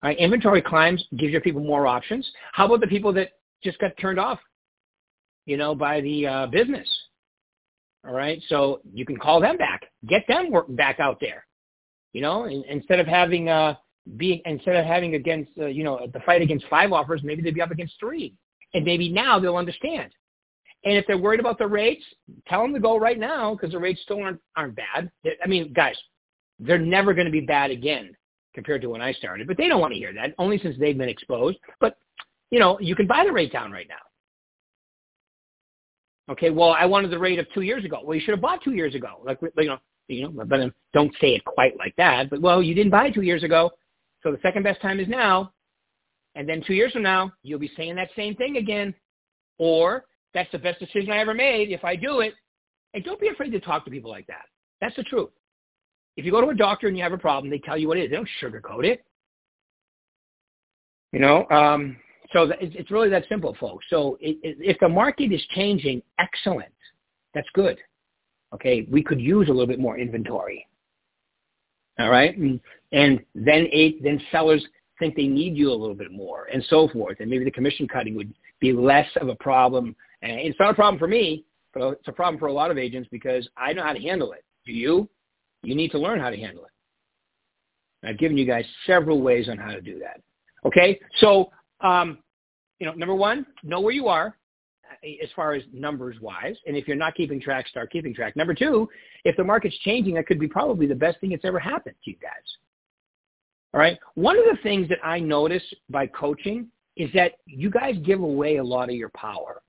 Right? 0.02 0.16
Inventory 0.18 0.62
climbs 0.62 1.04
gives 1.16 1.32
your 1.32 1.40
people 1.40 1.62
more 1.62 1.86
options. 1.86 2.28
How 2.52 2.66
about 2.66 2.80
the 2.80 2.86
people 2.86 3.12
that 3.14 3.32
just 3.62 3.78
got 3.80 3.96
turned 3.98 4.20
off, 4.20 4.38
you 5.46 5.56
know, 5.56 5.74
by 5.74 6.00
the 6.00 6.26
uh, 6.26 6.46
business? 6.46 6.88
All 8.06 8.14
right, 8.14 8.40
so 8.48 8.80
you 8.94 9.04
can 9.04 9.16
call 9.16 9.40
them 9.40 9.56
back, 9.56 9.82
get 10.06 10.22
them 10.28 10.50
work 10.50 10.66
back 10.76 11.00
out 11.00 11.18
there. 11.20 11.44
You 12.12 12.22
know, 12.22 12.44
in, 12.44 12.62
instead 12.68 13.00
of 13.00 13.06
having 13.06 13.48
uh, 13.48 13.74
being 14.16 14.40
instead 14.46 14.76
of 14.76 14.86
having 14.86 15.14
against 15.14 15.50
uh, 15.58 15.66
you 15.66 15.82
know 15.82 16.06
the 16.12 16.20
fight 16.20 16.40
against 16.40 16.64
five 16.70 16.92
offers, 16.92 17.22
maybe 17.24 17.42
they'd 17.42 17.54
be 17.54 17.60
up 17.60 17.72
against 17.72 17.94
three, 17.98 18.34
and 18.74 18.84
maybe 18.84 19.08
now 19.08 19.38
they'll 19.38 19.56
understand. 19.56 20.12
And 20.84 20.96
if 20.96 21.06
they're 21.06 21.18
worried 21.18 21.40
about 21.40 21.58
the 21.58 21.66
rates, 21.66 22.04
tell 22.46 22.62
them 22.62 22.72
to 22.72 22.80
go 22.80 22.98
right 22.98 23.18
now 23.18 23.54
because 23.54 23.72
the 23.72 23.78
rates 23.78 24.00
still 24.02 24.22
aren't 24.22 24.40
aren't 24.56 24.76
bad. 24.76 25.10
I 25.42 25.48
mean, 25.48 25.72
guys, 25.72 25.96
they're 26.60 26.78
never 26.78 27.14
going 27.14 27.26
to 27.26 27.32
be 27.32 27.40
bad 27.40 27.70
again 27.70 28.14
compared 28.54 28.82
to 28.82 28.88
when 28.88 29.00
I 29.00 29.12
started. 29.12 29.46
But 29.46 29.56
they 29.56 29.68
don't 29.68 29.80
want 29.80 29.92
to 29.92 29.98
hear 29.98 30.12
that, 30.14 30.34
only 30.38 30.58
since 30.58 30.76
they've 30.78 30.96
been 30.96 31.08
exposed. 31.08 31.58
But, 31.80 31.96
you 32.50 32.58
know, 32.58 32.78
you 32.80 32.94
can 32.96 33.06
buy 33.06 33.24
the 33.24 33.32
rate 33.32 33.52
down 33.52 33.70
right 33.70 33.86
now. 33.88 33.96
Okay, 36.32 36.50
well, 36.50 36.70
I 36.70 36.84
wanted 36.84 37.10
the 37.10 37.18
rate 37.18 37.38
of 37.38 37.46
two 37.54 37.62
years 37.62 37.84
ago. 37.84 38.00
Well, 38.04 38.14
you 38.14 38.20
should 38.20 38.32
have 38.32 38.40
bought 38.40 38.62
two 38.62 38.74
years 38.74 38.94
ago. 38.94 39.20
Like, 39.24 39.38
you 39.56 39.66
know, 39.66 39.78
you 40.08 40.28
know, 40.28 40.44
but 40.44 40.72
don't 40.92 41.14
say 41.20 41.34
it 41.34 41.44
quite 41.44 41.76
like 41.78 41.94
that. 41.96 42.30
But, 42.30 42.40
well, 42.40 42.62
you 42.62 42.74
didn't 42.74 42.90
buy 42.90 43.10
two 43.10 43.22
years 43.22 43.44
ago, 43.44 43.70
so 44.22 44.32
the 44.32 44.38
second 44.42 44.62
best 44.62 44.80
time 44.82 45.00
is 45.00 45.08
now. 45.08 45.52
And 46.38 46.48
then 46.48 46.62
two 46.64 46.72
years 46.72 46.92
from 46.92 47.02
now, 47.02 47.32
you'll 47.42 47.58
be 47.58 47.72
saying 47.76 47.96
that 47.96 48.10
same 48.14 48.36
thing 48.36 48.58
again. 48.58 48.94
Or 49.58 50.04
that's 50.34 50.50
the 50.52 50.58
best 50.58 50.78
decision 50.78 51.10
I 51.10 51.18
ever 51.18 51.34
made 51.34 51.72
if 51.72 51.82
I 51.82 51.96
do 51.96 52.20
it. 52.20 52.32
And 52.94 53.02
don't 53.02 53.20
be 53.20 53.26
afraid 53.26 53.50
to 53.50 53.60
talk 53.60 53.84
to 53.84 53.90
people 53.90 54.08
like 54.08 54.28
that. 54.28 54.44
That's 54.80 54.94
the 54.94 55.02
truth. 55.02 55.30
If 56.16 56.24
you 56.24 56.30
go 56.30 56.40
to 56.40 56.48
a 56.48 56.54
doctor 56.54 56.86
and 56.86 56.96
you 56.96 57.02
have 57.02 57.12
a 57.12 57.18
problem, 57.18 57.50
they 57.50 57.58
tell 57.58 57.76
you 57.76 57.88
what 57.88 57.98
it 57.98 58.04
is. 58.04 58.10
They 58.10 58.16
don't 58.16 58.28
sugarcoat 58.40 58.84
it. 58.84 59.04
You 61.12 61.18
know, 61.18 61.44
um, 61.50 61.96
so 62.32 62.52
it's 62.60 62.90
really 62.92 63.08
that 63.08 63.24
simple, 63.28 63.56
folks. 63.58 63.84
So 63.90 64.16
if 64.20 64.78
the 64.78 64.88
market 64.88 65.32
is 65.32 65.42
changing, 65.56 66.02
excellent. 66.20 66.72
That's 67.34 67.48
good. 67.52 67.78
Okay, 68.54 68.86
we 68.88 69.02
could 69.02 69.20
use 69.20 69.48
a 69.48 69.50
little 69.50 69.66
bit 69.66 69.80
more 69.80 69.98
inventory. 69.98 70.68
All 71.98 72.10
right, 72.10 72.36
and 72.36 72.60
then 72.92 73.66
eight, 73.72 74.04
then 74.04 74.20
sellers 74.30 74.64
think 74.98 75.16
they 75.16 75.26
need 75.26 75.56
you 75.56 75.70
a 75.70 75.74
little 75.74 75.94
bit 75.94 76.12
more, 76.12 76.46
and 76.52 76.64
so 76.68 76.88
forth. 76.88 77.18
And 77.20 77.30
maybe 77.30 77.44
the 77.44 77.50
commission 77.50 77.86
cutting 77.86 78.14
would 78.14 78.32
be 78.60 78.72
less 78.72 79.08
of 79.20 79.28
a 79.28 79.34
problem. 79.36 79.94
And 80.22 80.32
it's 80.32 80.58
not 80.58 80.70
a 80.70 80.74
problem 80.74 80.98
for 80.98 81.08
me, 81.08 81.44
but 81.74 81.92
it's 81.92 82.08
a 82.08 82.12
problem 82.12 82.38
for 82.38 82.46
a 82.46 82.52
lot 82.52 82.70
of 82.70 82.78
agents 82.78 83.08
because 83.10 83.48
I 83.56 83.72
know 83.72 83.82
how 83.82 83.92
to 83.92 84.00
handle 84.00 84.32
it. 84.32 84.44
Do 84.66 84.72
you? 84.72 85.08
You 85.62 85.74
need 85.74 85.90
to 85.92 85.98
learn 85.98 86.20
how 86.20 86.30
to 86.30 86.36
handle 86.36 86.64
it. 86.64 86.70
I've 88.06 88.18
given 88.18 88.38
you 88.38 88.46
guys 88.46 88.64
several 88.86 89.20
ways 89.20 89.48
on 89.48 89.58
how 89.58 89.72
to 89.72 89.80
do 89.80 89.98
that. 89.98 90.20
Okay, 90.64 91.00
so 91.18 91.50
um, 91.80 92.18
you 92.78 92.86
know, 92.86 92.92
number 92.94 93.14
one, 93.14 93.46
know 93.62 93.80
where 93.80 93.92
you 93.92 94.08
are 94.08 94.36
uh, 94.90 95.22
as 95.22 95.28
far 95.34 95.54
as 95.54 95.62
numbers 95.72 96.16
wise, 96.20 96.56
and 96.66 96.76
if 96.76 96.86
you're 96.86 96.96
not 96.96 97.14
keeping 97.14 97.40
track, 97.40 97.66
start 97.68 97.90
keeping 97.90 98.14
track. 98.14 98.36
Number 98.36 98.54
two, 98.54 98.88
if 99.24 99.36
the 99.36 99.44
market's 99.44 99.76
changing, 99.78 100.14
that 100.14 100.26
could 100.26 100.38
be 100.38 100.48
probably 100.48 100.86
the 100.86 100.94
best 100.94 101.20
thing 101.20 101.30
that's 101.30 101.44
ever 101.44 101.58
happened 101.58 101.96
to 102.04 102.10
you 102.10 102.16
guys. 102.20 102.32
All 103.74 103.80
right. 103.80 103.98
One 104.14 104.38
of 104.38 104.44
the 104.44 104.58
things 104.62 104.88
that 104.88 104.98
I 105.04 105.20
notice 105.20 105.62
by 105.90 106.06
coaching 106.06 106.68
is 106.96 107.10
that 107.14 107.32
you 107.46 107.70
guys 107.70 107.96
give 108.04 108.20
away 108.20 108.56
a 108.56 108.64
lot 108.64 108.88
of 108.88 108.96
your 108.96 109.10
power. 109.10 109.62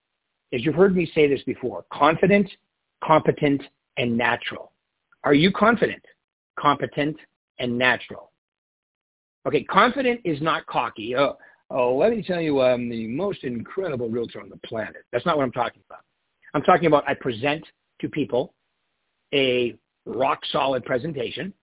As 0.51 0.65
you've 0.65 0.75
heard 0.75 0.95
me 0.95 1.11
say 1.13 1.27
this 1.27 1.43
before, 1.43 1.85
confident, 1.93 2.49
competent, 3.03 3.61
and 3.97 4.17
natural. 4.17 4.71
Are 5.23 5.33
you 5.33 5.51
confident, 5.51 6.03
competent, 6.57 7.17
and 7.59 7.77
natural? 7.77 8.31
Okay, 9.45 9.63
confident 9.63 10.21
is 10.23 10.41
not 10.41 10.65
cocky. 10.65 11.15
Oh, 11.15 11.37
oh, 11.69 11.95
let 11.95 12.11
me 12.11 12.23
tell 12.23 12.41
you, 12.41 12.61
I'm 12.61 12.89
the 12.89 13.07
most 13.07 13.43
incredible 13.43 14.09
realtor 14.09 14.41
on 14.41 14.49
the 14.49 14.57
planet. 14.65 15.03
That's 15.11 15.25
not 15.25 15.37
what 15.37 15.43
I'm 15.43 15.51
talking 15.51 15.81
about. 15.87 16.03
I'm 16.53 16.63
talking 16.63 16.87
about 16.87 17.07
I 17.07 17.13
present 17.13 17.63
to 18.01 18.09
people 18.09 18.53
a 19.33 19.75
rock 20.05 20.39
solid 20.51 20.83
presentation 20.85 21.53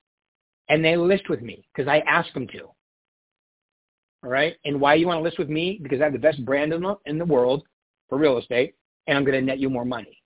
and 0.69 0.85
they 0.85 0.97
list 0.97 1.29
with 1.29 1.43
me 1.43 1.67
because 1.75 1.89
I 1.89 1.99
ask 2.01 2.33
them 2.35 2.47
to. 2.49 2.65
All 4.25 4.31
right. 4.31 4.57
And 4.65 4.81
why 4.81 4.95
you 4.95 5.07
want 5.07 5.19
to 5.19 5.23
list 5.23 5.39
with 5.39 5.49
me? 5.49 5.79
Because 5.83 6.01
I 6.01 6.05
have 6.05 6.13
the 6.13 6.19
best 6.19 6.45
brand 6.45 6.73
in 6.73 6.83
the, 6.83 6.97
in 7.07 7.19
the 7.19 7.25
world 7.25 7.63
for 8.09 8.19
real 8.19 8.39
estate 8.39 8.75
and 9.07 9.17
I'm 9.17 9.25
going 9.25 9.39
to 9.39 9.45
net 9.45 9.59
you 9.59 9.71
more 9.71 9.85
money. 9.85 10.21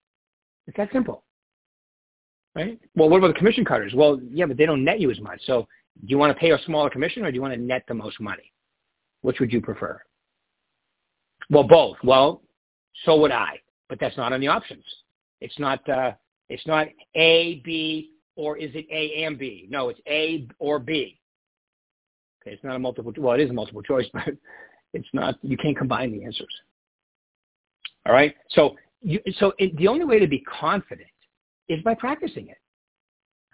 It's 0.66 0.76
that 0.76 0.90
simple. 0.92 1.24
Right? 2.54 2.78
Well, 2.94 3.08
what 3.08 3.18
about 3.18 3.28
the 3.28 3.38
commission 3.38 3.64
cutters? 3.64 3.92
Well, 3.94 4.20
yeah, 4.30 4.46
but 4.46 4.56
they 4.56 4.66
don't 4.66 4.84
net 4.84 5.00
you 5.00 5.10
as 5.10 5.20
much. 5.20 5.40
So 5.44 5.68
do 6.00 6.06
you 6.06 6.18
want 6.18 6.34
to 6.34 6.40
pay 6.40 6.50
a 6.50 6.58
smaller 6.64 6.90
commission 6.90 7.24
or 7.24 7.30
do 7.30 7.34
you 7.34 7.42
want 7.42 7.54
to 7.54 7.60
net 7.60 7.84
the 7.88 7.94
most 7.94 8.20
money? 8.20 8.52
Which 9.22 9.38
would 9.38 9.52
you 9.52 9.60
prefer? 9.60 10.00
Well, 11.50 11.64
both. 11.64 11.96
Well, 12.02 12.42
so 13.04 13.18
would 13.20 13.32
I, 13.32 13.60
but 13.88 13.98
that's 14.00 14.16
not 14.16 14.32
on 14.32 14.40
the 14.40 14.48
options. 14.48 14.84
It's 15.40 15.58
not, 15.58 15.86
uh, 15.88 16.12
it's 16.48 16.66
not 16.66 16.88
A, 17.14 17.60
B, 17.64 18.12
or 18.40 18.56
is 18.56 18.70
it 18.74 18.86
A 18.90 19.24
and 19.24 19.38
B? 19.38 19.66
No, 19.68 19.90
it's 19.90 20.00
A 20.08 20.48
or 20.58 20.78
B. 20.78 21.20
Okay, 22.40 22.54
it's 22.54 22.64
not 22.64 22.74
a 22.74 22.78
multiple, 22.78 23.12
well, 23.18 23.34
it 23.34 23.40
is 23.40 23.50
a 23.50 23.52
multiple 23.52 23.82
choice, 23.82 24.06
but 24.14 24.28
it's 24.94 25.08
not, 25.12 25.36
you 25.42 25.58
can't 25.58 25.76
combine 25.76 26.10
the 26.10 26.24
answers. 26.24 26.54
All 28.06 28.14
right. 28.14 28.34
So, 28.48 28.76
you, 29.02 29.20
so 29.38 29.52
it, 29.58 29.76
the 29.76 29.88
only 29.88 30.06
way 30.06 30.18
to 30.18 30.26
be 30.26 30.40
confident 30.40 31.10
is 31.68 31.82
by 31.82 31.94
practicing 31.94 32.48
it. 32.48 32.56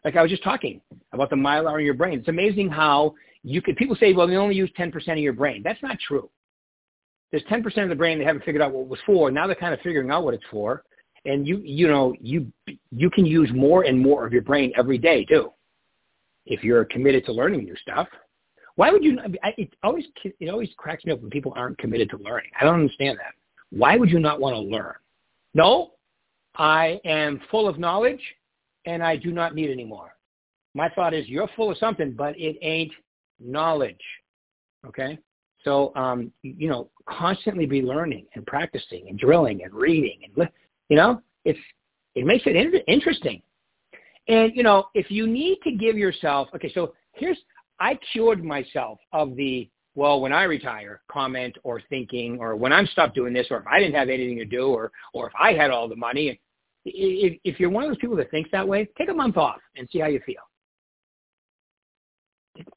Like 0.05 0.15
I 0.15 0.23
was 0.23 0.31
just 0.31 0.45
talking 0.45 0.81
about 1.13 1.31
the 1.31 1.37
myelin 1.37 1.81
in 1.81 1.85
your 1.85 1.95
brain. 1.95 2.21
It's 2.21 2.29
amazing 2.29 2.69
how 2.69 3.15
you 3.43 3.61
could, 3.61 3.75
people 3.77 3.97
say, 3.97 4.13
well, 4.13 4.29
they 4.29 4.37
only 4.37 4.55
use 4.55 4.71
10% 4.79 4.95
of 5.09 5.19
your 5.19 5.33
brain. 5.33 5.63
That's 5.65 5.83
not 5.83 5.99
true. 5.99 6.31
There's 7.33 7.43
10% 7.51 7.83
of 7.83 7.89
the 7.89 7.97
brain 7.97 8.21
they 8.21 8.25
haven't 8.25 8.45
figured 8.45 8.63
out 8.63 8.73
what 8.73 8.83
it 8.83 8.89
was 8.89 9.01
for. 9.05 9.33
Now 9.33 9.49
they're 9.49 9.57
kind 9.57 9.75
of 9.75 9.81
figuring 9.81 10.13
out 10.13 10.23
what 10.23 10.35
it's 10.35 10.45
for. 10.49 10.85
And 11.27 11.47
you, 11.47 11.59
you 11.59 11.89
know, 11.89 12.15
you, 12.21 12.51
you 12.91 13.11
can 13.11 13.27
use 13.27 13.51
more 13.53 13.83
and 13.83 13.99
more 13.99 14.27
of 14.27 14.33
your 14.33 14.43
brain 14.43 14.73
every 14.77 14.99
day 14.99 15.25
too. 15.25 15.53
If 16.47 16.63
you're 16.63 16.85
committed 16.85 17.25
to 17.27 17.33
learning 17.33 17.65
new 17.65 17.77
stuff. 17.77 18.09
Why 18.77 18.91
would 18.91 19.03
you, 19.03 19.19
I, 19.43 19.55
it 19.57 19.75
always, 19.83 20.05
it 20.23 20.49
always 20.49 20.69
cracks 20.77 21.05
me 21.05 21.13
up 21.13 21.21
when 21.21 21.31
people 21.31 21.53
aren't 21.57 21.79
committed 21.79 22.11
to 22.11 22.19
learning. 22.19 22.51
I 22.61 22.65
don't 22.65 22.75
understand 22.75 23.19
that. 23.19 23.35
Why 23.71 23.97
would 23.97 24.11
you 24.11 24.21
not 24.21 24.41
want 24.41 24.55
to 24.55 24.61
learn? 24.61 24.95
No, 25.55 25.93
I 26.57 27.01
am 27.05 27.41
full 27.51 27.69
of 27.69 27.79
knowledge 27.79 28.21
and 28.85 29.03
I 29.03 29.17
do 29.17 29.33
not 29.33 29.55
need 29.55 29.71
any 29.71 29.85
more. 29.85 30.15
My 30.75 30.89
thought 30.91 31.15
is 31.15 31.27
you're 31.27 31.49
full 31.57 31.71
of 31.71 31.79
something, 31.79 32.13
but 32.13 32.39
it 32.39 32.59
ain't 32.63 32.93
knowledge. 33.41 34.01
Okay? 34.87 35.19
So, 35.65 35.93
um, 35.97 36.31
you 36.43 36.69
know, 36.69 36.91
constantly 37.07 37.67
be 37.67 37.83
learning 37.83 38.27
and 38.35 38.47
practicing 38.47 39.09
and 39.09 39.19
drilling 39.19 39.65
and 39.65 39.73
reading 39.75 40.21
and, 40.25 40.49
you 40.89 40.97
know, 40.97 41.21
it's, 41.45 41.59
it 42.15 42.25
makes 42.25 42.45
it 42.47 42.57
in- 42.57 42.75
interesting. 42.87 43.43
And, 44.29 44.53
you 44.55 44.63
know, 44.63 44.89
if 44.95 45.11
you 45.11 45.27
need 45.27 45.59
to 45.65 45.73
give 45.73 45.97
yourself, 45.97 46.49
okay, 46.55 46.71
so 46.73 46.95
here's, 47.13 47.39
I 47.79 47.99
cured 48.13 48.43
myself 48.43 48.99
of 49.13 49.37
the 49.37 49.69
well, 49.97 50.21
when 50.21 50.33
I 50.33 50.43
retire, 50.43 51.01
comment 51.11 51.57
or 51.65 51.81
thinking, 51.89 52.37
or 52.39 52.55
when 52.55 52.71
I'm 52.71 52.87
stopped 52.89 53.15
doing 53.15 53.33
this, 53.33 53.47
or 53.51 53.57
if 53.57 53.67
I 53.67 53.81
didn't 53.81 53.95
have 53.95 54.11
anything 54.11 54.37
to 54.37 54.45
do, 54.45 54.67
or 54.67 54.93
or 55.15 55.27
if 55.29 55.33
I 55.41 55.55
had 55.55 55.71
all 55.71 55.89
the 55.89 55.97
money. 55.97 56.39
If, 56.85 57.41
if 57.43 57.59
you're 57.59 57.71
one 57.71 57.83
of 57.83 57.91
those 57.91 57.97
people 57.97 58.15
that 58.17 58.31
thinks 58.31 58.51
that 58.53 58.69
way, 58.69 58.87
take 58.97 59.09
a 59.09 59.15
month 59.15 59.39
off 59.39 59.59
and 59.75 59.89
see 59.91 59.99
how 59.99 60.07
you 60.07 60.21
feel. 60.25 60.43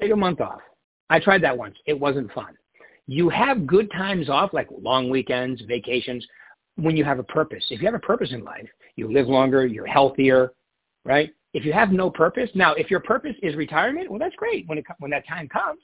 Take 0.02 0.12
a 0.12 0.16
month 0.16 0.42
off. 0.42 0.62
I 1.10 1.20
tried 1.20 1.44
that 1.44 1.58
once. 1.58 1.76
It 1.86 2.00
wasn't 2.00 2.32
fun. 2.32 2.58
You 3.06 3.30
have 3.30 3.68
good 3.68 3.92
times 3.92 4.30
off, 4.30 4.54
like 4.54 4.70
long 4.82 5.10
weekends, 5.10 5.62
vacations, 5.68 6.26
when 6.82 6.98
you 6.98 7.04
have 7.04 7.20
a 7.20 7.24
purpose. 7.24 7.64
If 7.70 7.82
you 7.82 7.88
have 7.88 7.96
a 7.96 8.00
purpose 8.00 8.32
in 8.32 8.44
life, 8.44 8.68
you 8.96 9.12
live 9.12 9.28
longer, 9.28 9.66
you're 9.66 9.86
healthier, 9.86 10.54
right? 11.06 11.34
If 11.54 11.66
you 11.66 11.74
have 11.74 11.92
no 11.92 12.10
purpose, 12.10 12.50
now 12.54 12.74
if 12.74 12.92
your 12.92 13.00
purpose 13.00 13.36
is 13.42 13.56
retirement, 13.56 14.10
well, 14.10 14.20
that's 14.20 14.36
great 14.36 14.68
when 14.68 14.78
it 14.78 14.86
when 15.00 15.12
that 15.12 15.28
time 15.28 15.48
comes. 15.48 15.82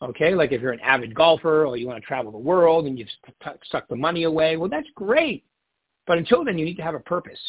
Okay, 0.00 0.34
like 0.34 0.52
if 0.52 0.60
you're 0.60 0.72
an 0.72 0.80
avid 0.80 1.12
golfer 1.14 1.66
or 1.66 1.76
you 1.76 1.88
want 1.88 2.00
to 2.00 2.06
travel 2.06 2.30
the 2.30 2.38
world 2.38 2.86
and 2.86 2.96
you've 2.96 3.08
sucked 3.70 3.88
the 3.88 3.96
money 3.96 4.24
away, 4.24 4.56
well, 4.56 4.68
that's 4.68 4.86
great. 4.94 5.44
But 6.06 6.18
until 6.18 6.44
then, 6.44 6.56
you 6.56 6.64
need 6.64 6.76
to 6.76 6.84
have 6.84 6.94
a 6.94 7.00
purpose, 7.00 7.40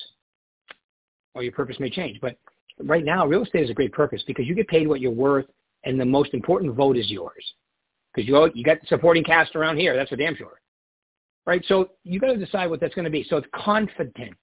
or 1.36 1.44
your 1.44 1.52
purpose 1.52 1.80
may 1.80 1.92
change. 1.92 2.20
But 2.20 2.38
right 2.80 3.06
now, 3.06 3.28
real 3.28 3.44
estate 3.44 3.64
is 3.64 3.70
a 3.70 3.76
great 3.76 3.94
purpose 3.94 4.24
because 4.26 4.48
you 4.48 4.56
get 4.56 4.68
paid 4.68 4.88
what 4.88 5.00
you're 5.00 5.12
worth, 5.12 5.46
and 5.84 6.00
the 6.00 6.06
most 6.06 6.34
important 6.34 6.74
vote 6.74 6.98
is 6.98 7.10
yours 7.12 7.54
because 8.14 8.28
you 8.28 8.52
you 8.56 8.64
got 8.64 8.82
the 8.82 8.88
supporting 8.88 9.24
cast 9.24 9.56
around 9.56 9.78
here. 9.78 9.96
That's 9.96 10.10
for 10.10 10.16
damn 10.16 10.36
sure, 10.36 10.60
right? 11.46 11.64
So 11.68 11.90
you 12.04 12.20
got 12.20 12.28
to 12.28 12.38
decide 12.38 12.70
what 12.70 12.80
that's 12.80 12.96
going 12.96 13.06
to 13.06 13.12
be. 13.12 13.26
So 13.30 13.38
it's 13.38 13.48
confident. 13.54 14.36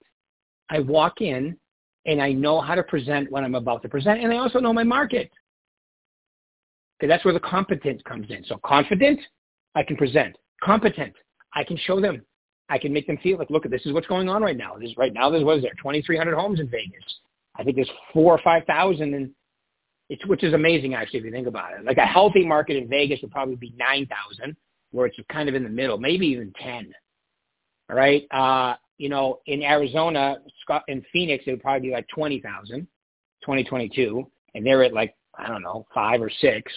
I 0.69 0.79
walk 0.79 1.21
in 1.21 1.57
and 2.05 2.21
I 2.21 2.31
know 2.31 2.61
how 2.61 2.75
to 2.75 2.83
present 2.83 3.31
what 3.31 3.43
I'm 3.43 3.55
about 3.55 3.81
to 3.83 3.89
present, 3.89 4.21
and 4.21 4.31
I 4.31 4.37
also 4.37 4.59
know 4.59 4.73
my 4.73 4.83
market. 4.83 5.29
Okay, 6.99 7.07
that's 7.07 7.23
where 7.25 7.33
the 7.33 7.39
competence 7.39 8.01
comes 8.07 8.27
in. 8.29 8.43
So 8.45 8.59
confident, 8.65 9.19
I 9.75 9.83
can 9.83 9.97
present. 9.97 10.35
Competent, 10.63 11.13
I 11.53 11.63
can 11.63 11.77
show 11.77 11.99
them. 12.01 12.23
I 12.69 12.77
can 12.77 12.91
make 12.91 13.07
them 13.07 13.17
feel 13.21 13.37
like, 13.37 13.49
look, 13.49 13.69
this 13.69 13.85
is 13.85 13.93
what's 13.93 14.07
going 14.07 14.27
on 14.27 14.41
right 14.41 14.57
now. 14.57 14.75
This 14.79 14.97
right 14.97 15.13
now, 15.13 15.29
there's 15.29 15.43
what 15.43 15.57
is 15.57 15.63
there, 15.63 15.73
2,300 15.77 16.35
homes 16.35 16.59
in 16.59 16.67
Vegas. 16.67 17.03
I 17.55 17.63
think 17.63 17.75
there's 17.75 17.91
four 18.13 18.33
or 18.33 18.41
five 18.43 18.63
thousand, 18.65 19.13
and 19.13 19.31
it's 20.09 20.25
which 20.25 20.43
is 20.43 20.53
amazing 20.53 20.93
actually 20.93 21.19
if 21.19 21.25
you 21.25 21.31
think 21.31 21.47
about 21.47 21.73
it. 21.73 21.85
Like 21.85 21.97
a 21.97 22.05
healthy 22.05 22.45
market 22.45 22.77
in 22.77 22.87
Vegas 22.87 23.19
would 23.21 23.31
probably 23.31 23.55
be 23.55 23.73
nine 23.77 24.07
thousand, 24.07 24.55
where 24.91 25.07
it's 25.07 25.17
kind 25.31 25.49
of 25.49 25.55
in 25.55 25.63
the 25.63 25.69
middle, 25.69 25.97
maybe 25.97 26.27
even 26.27 26.53
ten. 26.61 26.93
All 27.89 27.95
right, 27.95 28.25
uh, 28.31 28.75
you 28.97 29.09
know, 29.09 29.39
in 29.45 29.63
Arizona, 29.63 30.37
Scott, 30.61 30.83
in 30.87 31.05
Phoenix, 31.13 31.43
it 31.47 31.51
would 31.51 31.61
probably 31.61 31.87
be 31.87 31.93
like 31.93 32.07
20,000, 32.09 32.81
2022, 33.41 34.29
and 34.55 34.65
they're 34.65 34.83
at 34.83 34.93
like 34.93 35.15
I 35.37 35.47
don't 35.47 35.61
know, 35.61 35.85
five 35.93 36.21
or 36.21 36.31
six. 36.41 36.71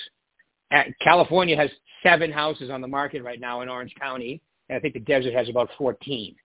California 1.00 1.56
has 1.56 1.70
seven 2.02 2.30
houses 2.30 2.70
on 2.70 2.80
the 2.80 2.88
market 2.88 3.22
right 3.22 3.40
now 3.40 3.62
in 3.62 3.68
Orange 3.68 3.94
County, 4.00 4.40
and 4.68 4.76
I 4.76 4.80
think 4.80 4.94
the 4.94 5.00
desert 5.00 5.34
has 5.34 5.48
about 5.48 5.70
14. 5.78 6.36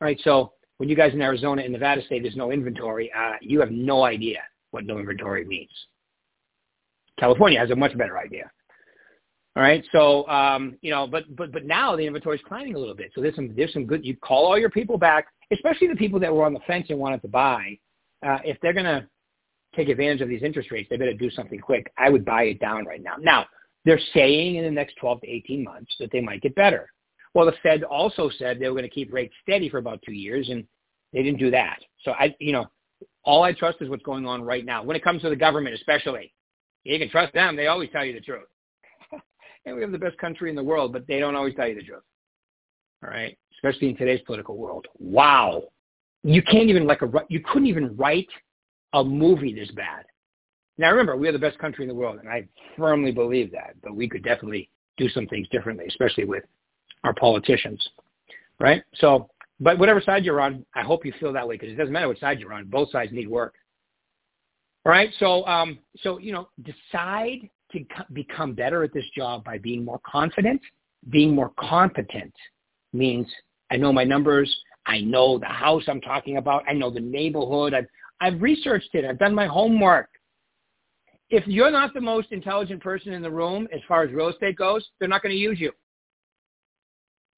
All 0.00 0.06
right, 0.06 0.20
so 0.22 0.52
when 0.76 0.88
you 0.88 0.94
guys 0.94 1.14
in 1.14 1.22
Arizona 1.22 1.62
and 1.62 1.72
Nevada 1.72 2.02
say 2.08 2.20
there's 2.20 2.36
no 2.36 2.52
inventory, 2.52 3.10
uh, 3.16 3.32
you 3.40 3.58
have 3.60 3.70
no 3.70 4.04
idea 4.04 4.40
what 4.70 4.84
no 4.84 4.98
inventory 4.98 5.44
means. 5.44 5.70
California 7.18 7.58
has 7.58 7.70
a 7.70 7.76
much 7.76 7.96
better 7.96 8.18
idea. 8.18 8.50
All 9.56 9.62
right, 9.62 9.82
so 9.90 10.28
um, 10.28 10.76
you 10.82 10.90
know, 10.90 11.06
but 11.06 11.34
but 11.34 11.50
but 11.50 11.64
now 11.64 11.96
the 11.96 12.06
inventory 12.06 12.36
is 12.36 12.42
climbing 12.46 12.74
a 12.74 12.78
little 12.78 12.94
bit. 12.94 13.10
So 13.14 13.22
there's 13.22 13.34
some 13.34 13.54
there's 13.56 13.72
some 13.72 13.86
good. 13.86 14.04
You 14.04 14.14
call 14.14 14.44
all 14.44 14.58
your 14.58 14.68
people 14.68 14.98
back, 14.98 15.28
especially 15.50 15.88
the 15.88 15.96
people 15.96 16.20
that 16.20 16.32
were 16.32 16.44
on 16.44 16.52
the 16.52 16.60
fence 16.66 16.86
and 16.90 16.98
wanted 16.98 17.22
to 17.22 17.28
buy. 17.28 17.78
Uh, 18.24 18.38
if 18.44 18.58
they're 18.60 18.74
gonna 18.74 19.08
take 19.74 19.88
advantage 19.88 20.20
of 20.20 20.28
these 20.28 20.42
interest 20.42 20.70
rates, 20.70 20.88
they 20.90 20.98
better 20.98 21.14
do 21.14 21.30
something 21.30 21.58
quick. 21.58 21.90
I 21.96 22.10
would 22.10 22.22
buy 22.22 22.44
it 22.44 22.60
down 22.60 22.84
right 22.84 23.02
now. 23.02 23.14
Now, 23.18 23.46
they're 23.86 24.00
saying 24.12 24.56
in 24.56 24.64
the 24.64 24.70
next 24.70 24.96
12 24.96 25.22
to 25.22 25.26
18 25.28 25.64
months 25.64 25.94
that 26.00 26.10
they 26.12 26.20
might 26.20 26.42
get 26.42 26.54
better. 26.54 26.90
Well, 27.32 27.46
the 27.46 27.54
Fed 27.62 27.82
also 27.82 28.30
said 28.38 28.58
they 28.58 28.68
were 28.68 28.74
going 28.74 28.88
to 28.88 28.94
keep 28.94 29.12
rates 29.12 29.34
steady 29.42 29.68
for 29.68 29.78
about 29.78 30.02
two 30.04 30.12
years, 30.12 30.48
and 30.48 30.66
they 31.12 31.22
didn't 31.22 31.38
do 31.38 31.50
that. 31.50 31.78
So 32.02 32.12
I, 32.12 32.34
you 32.40 32.52
know, 32.52 32.66
all 33.24 33.42
I 33.42 33.52
trust 33.52 33.78
is 33.80 33.88
what's 33.88 34.02
going 34.02 34.26
on 34.26 34.42
right 34.42 34.64
now. 34.64 34.82
When 34.82 34.96
it 34.96 35.04
comes 35.04 35.22
to 35.22 35.28
the 35.28 35.36
government, 35.36 35.74
especially, 35.74 36.32
you 36.84 36.98
can 36.98 37.10
trust 37.10 37.34
them. 37.34 37.56
They 37.56 37.66
always 37.66 37.90
tell 37.90 38.04
you 38.04 38.14
the 38.14 38.20
truth. 38.20 38.48
And 39.66 39.74
we 39.74 39.82
have 39.82 39.92
the 39.92 39.98
best 39.98 40.16
country 40.18 40.48
in 40.48 40.56
the 40.56 40.62
world, 40.62 40.92
but 40.92 41.06
they 41.06 41.18
don't 41.18 41.34
always 41.34 41.54
tell 41.54 41.68
you 41.68 41.74
the 41.74 41.82
truth. 41.82 42.02
All 43.04 43.10
right, 43.10 43.36
especially 43.56 43.90
in 43.90 43.96
today's 43.96 44.20
political 44.24 44.56
world. 44.56 44.86
Wow, 44.98 45.64
you 46.22 46.42
can't 46.42 46.70
even 46.70 46.86
like 46.86 47.02
a 47.02 47.10
you 47.28 47.40
couldn't 47.40 47.68
even 47.68 47.94
write 47.96 48.28
a 48.94 49.04
movie 49.04 49.52
this 49.52 49.70
bad. 49.72 50.06
Now 50.78 50.90
remember, 50.90 51.16
we 51.16 51.28
are 51.28 51.32
the 51.32 51.38
best 51.38 51.58
country 51.58 51.84
in 51.84 51.88
the 51.88 51.94
world, 51.94 52.18
and 52.20 52.28
I 52.28 52.46
firmly 52.76 53.12
believe 53.12 53.50
that, 53.52 53.74
but 53.82 53.94
we 53.94 54.08
could 54.08 54.22
definitely 54.22 54.70
do 54.96 55.08
some 55.10 55.26
things 55.26 55.46
differently, 55.50 55.84
especially 55.88 56.24
with 56.24 56.44
our 57.04 57.14
politicians, 57.14 57.86
right? 58.60 58.82
So, 58.94 59.28
but 59.60 59.78
whatever 59.78 60.00
side 60.00 60.24
you're 60.24 60.40
on, 60.40 60.64
I 60.74 60.82
hope 60.82 61.04
you 61.04 61.12
feel 61.20 61.32
that 61.32 61.46
way 61.46 61.56
because 61.56 61.70
it 61.70 61.76
doesn't 61.76 61.92
matter 61.92 62.08
what 62.08 62.18
side 62.18 62.40
you're 62.40 62.52
on. 62.52 62.66
Both 62.66 62.90
sides 62.90 63.12
need 63.12 63.28
work. 63.28 63.54
All 64.84 64.92
right, 64.92 65.10
so 65.18 65.44
um, 65.46 65.78
so 65.98 66.18
you 66.18 66.32
know, 66.32 66.48
decide 66.62 67.50
to 67.72 67.84
become 68.12 68.54
better 68.54 68.82
at 68.82 68.92
this 68.92 69.04
job 69.16 69.44
by 69.44 69.58
being 69.58 69.84
more 69.84 70.00
confident. 70.06 70.60
Being 71.10 71.34
more 71.34 71.52
competent 71.58 72.34
means 72.92 73.26
I 73.70 73.76
know 73.76 73.92
my 73.92 74.04
numbers. 74.04 74.54
I 74.86 75.00
know 75.00 75.38
the 75.38 75.46
house 75.46 75.82
I'm 75.88 76.00
talking 76.00 76.36
about. 76.36 76.64
I 76.68 76.72
know 76.72 76.90
the 76.90 77.00
neighborhood. 77.00 77.74
I've 77.74 77.86
I've 78.20 78.40
researched 78.40 78.94
it. 78.94 79.04
I've 79.04 79.18
done 79.18 79.34
my 79.34 79.46
homework. 79.46 80.08
If 81.28 81.46
you're 81.46 81.70
not 81.70 81.92
the 81.92 82.00
most 82.00 82.28
intelligent 82.30 82.82
person 82.82 83.12
in 83.12 83.20
the 83.20 83.30
room 83.30 83.66
as 83.74 83.80
far 83.88 84.04
as 84.04 84.12
real 84.12 84.28
estate 84.28 84.56
goes, 84.56 84.86
they're 84.98 85.08
not 85.08 85.22
going 85.22 85.34
to 85.34 85.38
use 85.38 85.60
you. 85.60 85.72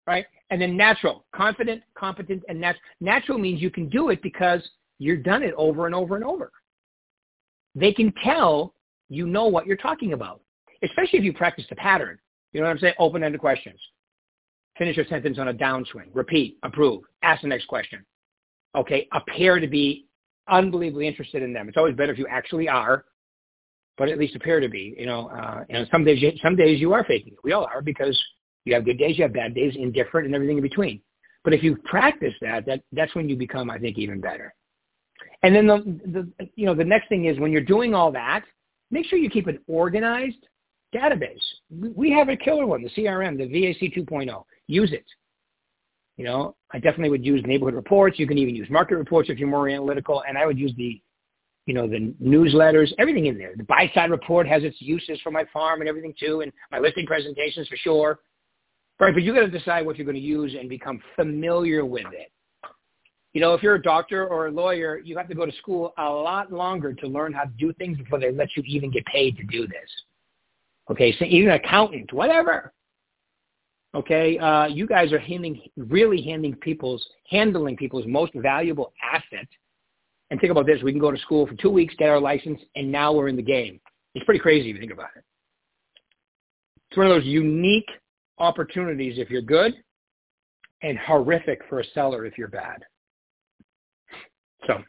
Right? 0.07 0.27
And 0.51 0.61
then 0.61 0.77
natural, 0.77 1.25
confident, 1.35 1.83
competent, 1.95 2.43
and 2.49 2.61
natural. 2.61 2.83
Natural 3.01 3.39
means 3.39 3.61
you 3.61 3.71
can 3.71 3.89
do 3.89 4.11
it 4.11 4.23
because 4.23 4.63
you've 4.99 5.23
done 5.23 5.43
it 5.43 5.55
over 5.57 5.87
and 5.87 5.95
over 5.95 6.17
and 6.17 6.25
over. 6.25 6.53
They 7.75 7.93
can 7.93 8.13
tell 8.25 8.75
you 9.09 9.27
know 9.27 9.47
what 9.47 9.67
you're 9.67 9.77
talking 9.77 10.13
about. 10.13 10.41
especially 10.83 11.19
if 11.19 11.25
you 11.25 11.33
practice 11.33 11.65
the 11.69 11.77
pattern. 11.77 12.19
You 12.53 12.61
know 12.61 12.67
what 12.67 12.73
I'm 12.73 12.79
saying? 12.79 12.95
Open-ended 12.99 13.41
questions. 13.41 13.81
Finish 14.77 14.97
your 14.97 15.07
sentence 15.07 15.39
on 15.39 15.49
a 15.49 15.55
downswing. 15.55 16.07
Repeat. 16.15 16.59
Approve. 16.63 17.03
Ask 17.23 17.43
the 17.43 17.49
next 17.49 17.67
question. 17.67 18.05
Okay. 18.77 19.09
Appear 19.13 19.59
to 19.59 19.67
be 19.67 20.07
unbelievably 20.49 21.07
interested 21.07 21.43
in 21.43 21.53
them. 21.53 21.69
It's 21.69 21.77
always 21.77 21.97
better 21.97 22.13
if 22.13 22.19
you 22.19 22.27
actually 22.29 22.69
are, 22.69 23.05
but 23.97 24.09
at 24.09 24.19
least 24.19 24.37
appear 24.37 24.61
to 24.61 24.69
be. 24.69 24.95
You 24.97 25.07
know, 25.07 25.29
uh, 25.29 25.65
and 25.69 25.89
some 25.91 26.05
days, 26.05 26.23
you, 26.23 26.33
some 26.43 26.55
days 26.55 26.81
you 26.81 26.93
are 26.93 27.05
faking 27.05 27.33
it. 27.33 27.39
We 27.43 27.53
all 27.53 27.65
are 27.65 27.83
because 27.83 28.19
you 28.65 28.75
have 28.75 28.85
good 28.85 28.99
days, 28.99 29.19
you 29.19 29.25
have 29.25 29.33
bad 29.33 29.55
days, 29.55 29.75
indifferent, 29.77 30.27
and 30.27 30.35
everything 30.35 30.59
in 30.59 30.63
between. 30.63 31.01
But 31.43 31.55
if 31.55 31.63
you 31.63 31.77
practice 31.85 32.35
that, 32.41 32.67
that 32.67 32.83
that's 32.93 33.15
when 33.15 33.29
you 33.29 33.37
become, 33.37 33.71
I 33.71 33.79
think, 33.79 33.99
even 33.99 34.21
better. 34.21 34.55
And 35.43 35.55
then 35.55 35.67
the, 35.67 35.79
the 36.39 36.49
you 36.55 36.67
know 36.67 36.75
the 36.75 36.85
next 36.85 37.09
thing 37.09 37.25
is 37.27 37.39
when 37.39 37.51
you're 37.51 37.63
doing 37.63 37.95
all 37.95 38.13
that, 38.13 38.45
make 38.91 39.07
sure 39.07 39.19
you 39.19 39.31
keep 39.31 39.47
an 39.47 39.59
organized 39.67 40.47
database. 40.95 41.43
We 41.71 42.11
have 42.13 42.29
a 42.29 42.37
killer 42.37 42.67
one, 42.67 42.83
the 42.83 42.91
CRM, 42.91 43.37
the 43.37 43.47
VAC 43.47 43.95
2.0. 43.97 44.45
Use 44.67 44.93
it. 44.93 45.05
You 46.17 46.25
know, 46.25 46.57
I 46.73 46.79
definitely 46.79 47.11
would 47.11 47.25
use 47.25 47.43
neighborhood 47.47 47.75
reports. 47.75 48.19
You 48.19 48.27
can 48.27 48.39
even 48.39 48.55
use 48.55 48.69
market 48.71 48.97
reports 48.97 49.31
if 49.31 49.39
you're 49.39 49.49
more 49.49 49.69
analytical. 49.69 50.25
And 50.29 50.37
I 50.37 50.47
would 50.47 50.59
use 50.59 50.73
the, 50.77 51.01
you 51.67 51.75
know, 51.75 51.87
the 51.87 52.13
newsletters, 52.21 52.93
everything 52.99 53.27
in 53.27 53.39
there. 53.39 53.53
The 53.57 53.63
buy 53.65 53.91
side 53.95 54.11
report 54.11 54.49
has 54.49 54.65
its 54.65 54.77
uses 54.81 55.21
for 55.23 55.31
my 55.31 55.45
farm 55.53 55.81
and 55.81 55.89
everything 55.89 56.15
too, 56.19 56.41
and 56.41 56.53
my 56.73 56.81
listing 56.81 57.07
presentations 57.07 57.69
for 57.69 57.77
sure. 57.77 58.19
Right, 58.99 59.15
but 59.15 59.23
you 59.23 59.33
got 59.33 59.43
to 59.43 59.51
decide 59.51 59.87
what 59.87 59.97
you're 59.97 60.07
going 60.07 60.17
to 60.17 60.21
use 60.21 60.57
and 60.59 60.69
become 60.69 61.01
familiar 61.15 61.85
with 61.85 62.07
it. 62.13 62.33
You 63.35 63.41
know, 63.41 63.55
if 63.55 63.63
you're 63.63 63.75
a 63.75 63.83
doctor 63.83 64.27
or 64.27 64.47
a 64.47 64.51
lawyer, 64.51 64.99
you 64.99 65.17
have 65.17 65.29
to 65.29 65.35
go 65.35 65.45
to 65.45 65.53
school 65.53 65.93
a 65.99 66.09
lot 66.09 66.51
longer 66.51 66.93
to 66.95 67.07
learn 67.07 67.33
how 67.33 67.45
to 67.45 67.53
do 67.59 67.73
things 67.75 67.99
before 67.99 68.19
they 68.19 68.33
let 68.33 68.57
you 68.57 68.63
even 68.67 68.91
get 68.91 69.05
paid 69.07 69.37
to 69.37 69.45
do 69.45 69.67
this. 69.67 69.91
Okay, 70.91 71.15
so 71.19 71.25
even 71.27 71.51
an 71.51 71.57
accountant, 71.57 72.13
whatever. 72.13 72.73
Okay, 73.95 74.39
uh, 74.39 74.67
you 74.67 74.87
guys 74.87 75.13
are 75.13 75.19
handing, 75.19 75.61
really 75.77 76.23
handing 76.23 76.55
people's, 76.57 77.07
handling 77.31 77.77
people's 77.77 78.07
most 78.07 78.33
valuable 78.35 78.93
asset. 79.03 79.47
And 80.31 80.41
think 80.41 80.51
about 80.51 80.67
this: 80.67 80.83
we 80.83 80.93
can 80.93 81.01
go 81.01 81.11
to 81.11 81.19
school 81.19 81.47
for 81.47 81.55
two 81.55 81.71
weeks, 81.71 81.95
get 81.99 82.09
our 82.09 82.21
license, 82.21 82.61
and 82.77 82.91
now 82.91 83.13
we're 83.13 83.29
in 83.29 83.37
the 83.37 83.43
game. 83.43 83.81
It's 84.15 84.25
pretty 84.25 84.41
crazy 84.41 84.71
if 84.71 84.75
you 84.75 84.81
think 84.81 84.93
about 84.93 85.11
it. 85.17 85.25
It's 86.91 86.97
one 86.97 87.07
of 87.07 87.15
those 87.15 87.25
unique 87.25 87.89
opportunities 88.39 89.19
if 89.19 89.31
you're 89.31 89.43
good, 89.43 89.75
and 90.83 90.99
horrific 90.99 91.61
for 91.69 91.81
a 91.81 91.85
seller 91.95 92.25
if 92.25 92.39
you're 92.39 92.49
bad. 92.49 92.85
So 94.67 94.83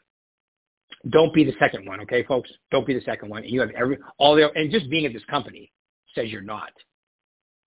don't 1.10 1.34
be 1.34 1.44
the 1.44 1.54
second 1.60 1.86
one, 1.86 2.02
okay, 2.02 2.24
folks? 2.24 2.50
Don't 2.72 2.86
be 2.86 2.94
the 2.94 3.02
second 3.02 3.30
one. 3.30 3.44
You 3.44 3.62
have 3.62 3.70
every 3.72 3.98
all 4.18 4.36
the 4.36 4.52
and 4.54 4.72
just 4.72 4.90
being 4.90 5.06
at 5.06 5.14
this 5.14 5.24
company 5.30 5.72
says 6.16 6.30
you're 6.30 6.42
not. 6.42 6.72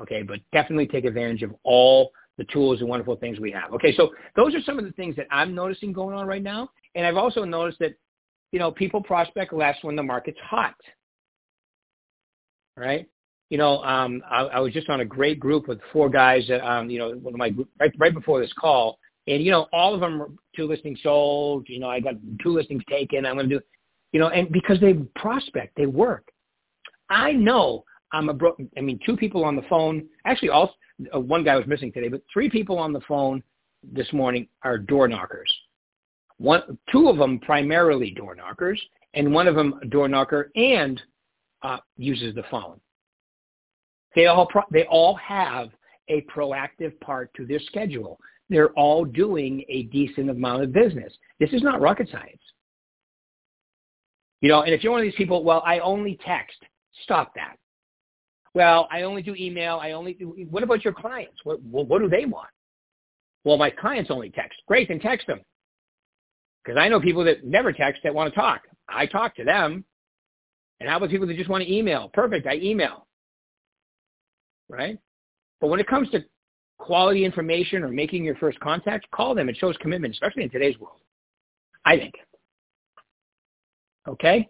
Okay, 0.00 0.22
but 0.22 0.40
definitely 0.52 0.86
take 0.86 1.04
advantage 1.04 1.42
of 1.42 1.54
all 1.62 2.10
the 2.38 2.44
tools 2.44 2.80
and 2.80 2.88
wonderful 2.88 3.16
things 3.16 3.38
we 3.38 3.52
have. 3.52 3.72
Okay, 3.72 3.94
so 3.94 4.10
those 4.36 4.54
are 4.54 4.62
some 4.62 4.78
of 4.78 4.84
the 4.84 4.92
things 4.92 5.14
that 5.16 5.26
I'm 5.30 5.54
noticing 5.54 5.92
going 5.92 6.16
on 6.16 6.26
right 6.26 6.42
now. 6.42 6.70
And 6.94 7.06
I've 7.06 7.16
also 7.16 7.44
noticed 7.44 7.78
that, 7.80 7.94
you 8.50 8.58
know, 8.58 8.70
people 8.70 9.02
prospect 9.02 9.52
less 9.52 9.76
when 9.82 9.96
the 9.96 10.02
market's 10.02 10.38
hot. 10.42 10.74
Right? 12.76 13.08
You 13.50 13.58
know, 13.58 13.82
um, 13.82 14.22
I, 14.30 14.40
I 14.40 14.60
was 14.60 14.72
just 14.72 14.88
on 14.88 15.00
a 15.00 15.04
great 15.04 15.38
group 15.38 15.68
with 15.68 15.78
four 15.92 16.08
guys 16.08 16.44
that, 16.48 16.66
um, 16.66 16.88
you 16.88 16.98
know, 16.98 17.10
one 17.10 17.34
of 17.34 17.38
my 17.38 17.54
right, 17.78 17.92
right 17.98 18.14
before 18.14 18.40
this 18.40 18.52
call, 18.58 18.98
and 19.26 19.42
you 19.42 19.50
know, 19.50 19.66
all 19.72 19.94
of 19.94 20.00
them 20.00 20.38
two 20.54 20.66
listings 20.66 21.00
sold. 21.02 21.68
You 21.68 21.80
know, 21.80 21.88
I 21.88 22.00
got 22.00 22.14
two 22.42 22.50
listings 22.50 22.82
taken. 22.88 23.24
I'm 23.24 23.36
going 23.36 23.48
to 23.48 23.58
do, 23.58 23.64
you 24.12 24.20
know, 24.20 24.28
and 24.28 24.50
because 24.50 24.80
they 24.80 24.94
prospect, 25.16 25.76
they 25.76 25.86
work. 25.86 26.28
I 27.08 27.32
know 27.32 27.84
I'm 28.12 28.28
a 28.28 28.34
bro. 28.34 28.56
I 28.76 28.80
mean, 28.80 28.98
two 29.04 29.16
people 29.16 29.44
on 29.44 29.56
the 29.56 29.62
phone. 29.62 30.06
Actually, 30.24 30.50
all 30.50 30.74
uh, 31.14 31.20
one 31.20 31.44
guy 31.44 31.56
was 31.56 31.66
missing 31.66 31.92
today, 31.92 32.08
but 32.08 32.22
three 32.32 32.50
people 32.50 32.78
on 32.78 32.92
the 32.92 33.00
phone 33.02 33.42
this 33.92 34.12
morning 34.12 34.48
are 34.62 34.78
door 34.78 35.08
knockers. 35.08 35.52
One, 36.38 36.78
two 36.90 37.08
of 37.08 37.18
them 37.18 37.38
primarily 37.38 38.10
door 38.10 38.34
knockers, 38.34 38.80
and 39.14 39.32
one 39.32 39.46
of 39.46 39.54
them 39.54 39.78
a 39.82 39.86
door 39.86 40.08
knocker 40.08 40.50
and 40.56 41.00
uh, 41.62 41.78
uses 41.96 42.34
the 42.34 42.44
phone. 42.50 42.80
They 44.14 44.26
all 44.26 44.46
pro- 44.46 44.62
they 44.70 44.84
all 44.84 45.14
have 45.16 45.70
a 46.08 46.22
proactive 46.22 46.98
part 47.00 47.32
to 47.34 47.46
their 47.46 47.60
schedule. 47.60 48.18
They're 48.52 48.70
all 48.72 49.06
doing 49.06 49.64
a 49.70 49.84
decent 49.84 50.28
amount 50.28 50.62
of 50.62 50.72
business. 50.72 51.12
This 51.40 51.52
is 51.52 51.62
not 51.62 51.80
rocket 51.80 52.08
science. 52.12 52.40
You 54.42 54.50
know, 54.50 54.62
and 54.62 54.74
if 54.74 54.84
you're 54.84 54.92
one 54.92 55.00
of 55.00 55.06
these 55.06 55.14
people, 55.14 55.42
well, 55.42 55.62
I 55.64 55.78
only 55.78 56.18
text. 56.24 56.58
Stop 57.04 57.34
that. 57.34 57.56
Well, 58.54 58.88
I 58.90 59.02
only 59.02 59.22
do 59.22 59.34
email. 59.34 59.78
I 59.80 59.92
only 59.92 60.12
do. 60.12 60.34
What 60.50 60.62
about 60.62 60.84
your 60.84 60.92
clients? 60.92 61.38
What, 61.44 61.62
what, 61.62 62.02
do 62.02 62.08
they 62.08 62.26
want? 62.26 62.50
Well, 63.44 63.56
my 63.56 63.70
clients 63.70 64.10
only 64.10 64.28
text. 64.28 64.60
Great, 64.68 64.88
then 64.88 65.00
text 65.00 65.26
them. 65.26 65.40
Because 66.62 66.78
I 66.78 66.88
know 66.88 67.00
people 67.00 67.24
that 67.24 67.44
never 67.44 67.72
text 67.72 68.02
that 68.04 68.14
want 68.14 68.32
to 68.32 68.38
talk. 68.38 68.62
I 68.88 69.06
talk 69.06 69.34
to 69.36 69.44
them. 69.44 69.84
And 70.80 70.90
how 70.90 70.98
about 70.98 71.10
people 71.10 71.26
that 71.26 71.36
just 71.36 71.48
want 71.48 71.64
to 71.64 71.72
email? 71.72 72.10
Perfect, 72.12 72.46
I 72.46 72.56
email. 72.56 73.06
Right? 74.68 74.98
But 75.60 75.68
when 75.68 75.80
it 75.80 75.86
comes 75.86 76.10
to 76.10 76.22
quality 76.82 77.24
information 77.24 77.84
or 77.84 77.88
making 77.88 78.24
your 78.24 78.34
first 78.36 78.58
contact, 78.58 79.08
call 79.12 79.36
them. 79.36 79.48
It 79.48 79.56
shows 79.56 79.76
commitment, 79.80 80.12
especially 80.14 80.42
in 80.42 80.50
today's 80.50 80.76
world. 80.78 80.98
I 81.84 81.96
think. 81.96 82.14
Okay? 84.08 84.48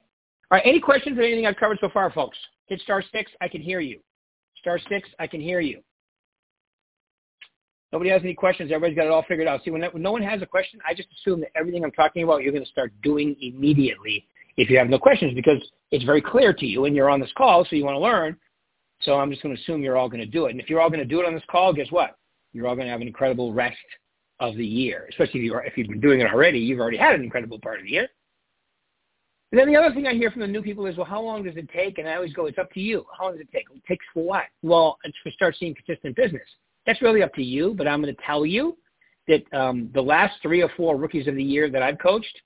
All 0.51 0.57
right, 0.57 0.67
any 0.67 0.81
questions 0.81 1.19
on 1.19 1.25
anything 1.25 1.47
I've 1.47 1.57
covered 1.57 1.79
so 1.81 1.91
far, 1.91 2.11
folks? 2.11 2.39
Hit 2.67 2.81
star 2.81 3.05
six, 3.13 3.31
I 3.43 3.49
can 3.49 3.61
hear 3.61 3.81
you. 3.81 4.01
Star 4.59 4.79
six, 4.89 5.09
I 5.19 5.27
can 5.27 5.41
hear 5.41 5.61
you. 5.61 5.83
Nobody 7.93 8.09
has 8.09 8.23
any 8.23 8.33
questions. 8.33 8.73
Everybody's 8.73 8.97
got 8.97 9.05
it 9.05 9.13
all 9.13 9.25
figured 9.29 9.47
out. 9.47 9.63
See, 9.63 9.71
when 9.71 9.87
no 9.95 10.13
one 10.13 10.23
has 10.23 10.41
a 10.41 10.47
question, 10.47 10.81
I 10.89 10.95
just 10.95 11.09
assume 11.13 11.41
that 11.41 11.51
everything 11.55 11.85
I'm 11.85 11.93
talking 11.93 12.23
about, 12.23 12.43
you're 12.43 12.53
going 12.53 12.65
to 12.65 12.71
start 12.71 12.93
doing 13.03 13.37
immediately 13.43 14.27
if 14.57 14.71
you 14.71 14.79
have 14.79 14.89
no 14.89 14.99
questions 14.99 15.35
because 15.35 15.63
it's 15.91 16.05
very 16.05 16.23
clear 16.23 16.55
to 16.55 16.67
you 16.67 16.87
and 16.87 16.97
you're 16.97 17.11
on 17.11 17.21
this 17.21 17.33
call, 17.37 17.67
so 17.69 17.77
you 17.77 17.85
want 17.85 17.97
to 17.97 18.01
learn. 18.01 18.39
So 19.03 19.19
I'm 19.19 19.31
just 19.31 19.43
going 19.43 19.55
to 19.55 19.61
assume 19.61 19.83
you're 19.83 19.99
all 19.99 20.09
going 20.09 20.23
to 20.23 20.27
do 20.27 20.47
it. 20.47 20.53
And 20.53 20.61
if 20.61 20.71
you're 20.71 20.81
all 20.81 20.89
going 20.89 21.01
to 21.01 21.05
do 21.05 21.21
it 21.21 21.27
on 21.27 21.35
this 21.35 21.43
call, 21.51 21.75
guess 21.75 21.91
what? 21.91 22.17
You're 22.53 22.67
all 22.67 22.75
going 22.75 22.87
to 22.87 22.93
have 22.93 23.01
an 23.01 23.07
incredible 23.07 23.53
rest 23.53 23.77
of 24.41 24.57
the 24.57 24.67
year, 24.67 25.07
especially 25.11 25.41
if, 25.41 25.45
you 25.45 25.55
are, 25.55 25.65
if 25.65 25.77
you've 25.77 25.89
been 25.89 26.01
doing 26.01 26.21
it 26.21 26.27
already. 26.27 26.59
You've 26.59 26.81
already 26.81 26.99
had 26.99 27.15
an 27.15 27.23
incredible 27.23 27.59
part 27.61 27.79
of 27.79 27.85
the 27.85 27.91
year. 27.91 28.09
And 29.53 29.61
then 29.61 29.69
the 29.69 29.77
other 29.77 29.95
thing 29.95 30.07
I 30.07 30.15
hear 30.15 30.31
from 30.31 30.41
the 30.41 30.47
new 30.47 30.63
people 30.63 30.87
is, 30.87 30.97
well, 30.97 31.07
how 31.07 31.21
long 31.21 31.45
does 31.45 31.57
it 31.57 31.69
take? 31.69 31.99
And 31.99 32.09
I 32.09 32.15
always 32.15 32.33
go, 32.33 32.47
it's 32.47 32.59
up 32.59 32.73
to 32.73 32.81
you. 32.81 33.05
How 33.17 33.25
long 33.25 33.35
does 33.35 33.43
it 33.43 33.53
take? 33.53 33.67
It 33.75 33.85
takes 33.87 34.05
for 34.15 34.25
what? 34.25 34.45
Well, 34.63 34.99
it's 35.05 35.17
to 35.25 35.31
start 35.33 35.57
seeing 35.59 35.75
consistent 35.75 36.17
business. 36.17 36.49
That's 36.87 37.03
really 37.03 37.23
up 37.23 37.35
to 37.35 37.43
you, 37.43 37.75
but 37.77 37.87
I'm 37.87 38.03
going 38.03 38.15
to 38.15 38.23
tell 38.27 38.47
you 38.47 38.77
that 39.29 39.43
um, 39.53 39.91
the 39.95 40.01
last 40.01 40.35
three 40.43 40.63
or 40.63 40.71
four 40.77 40.97
rookies 40.97 41.29
of 41.29 41.37
the 41.37 41.43
year 41.43 41.71
that 41.71 41.83
I've 41.83 41.99
coached, 41.99 42.41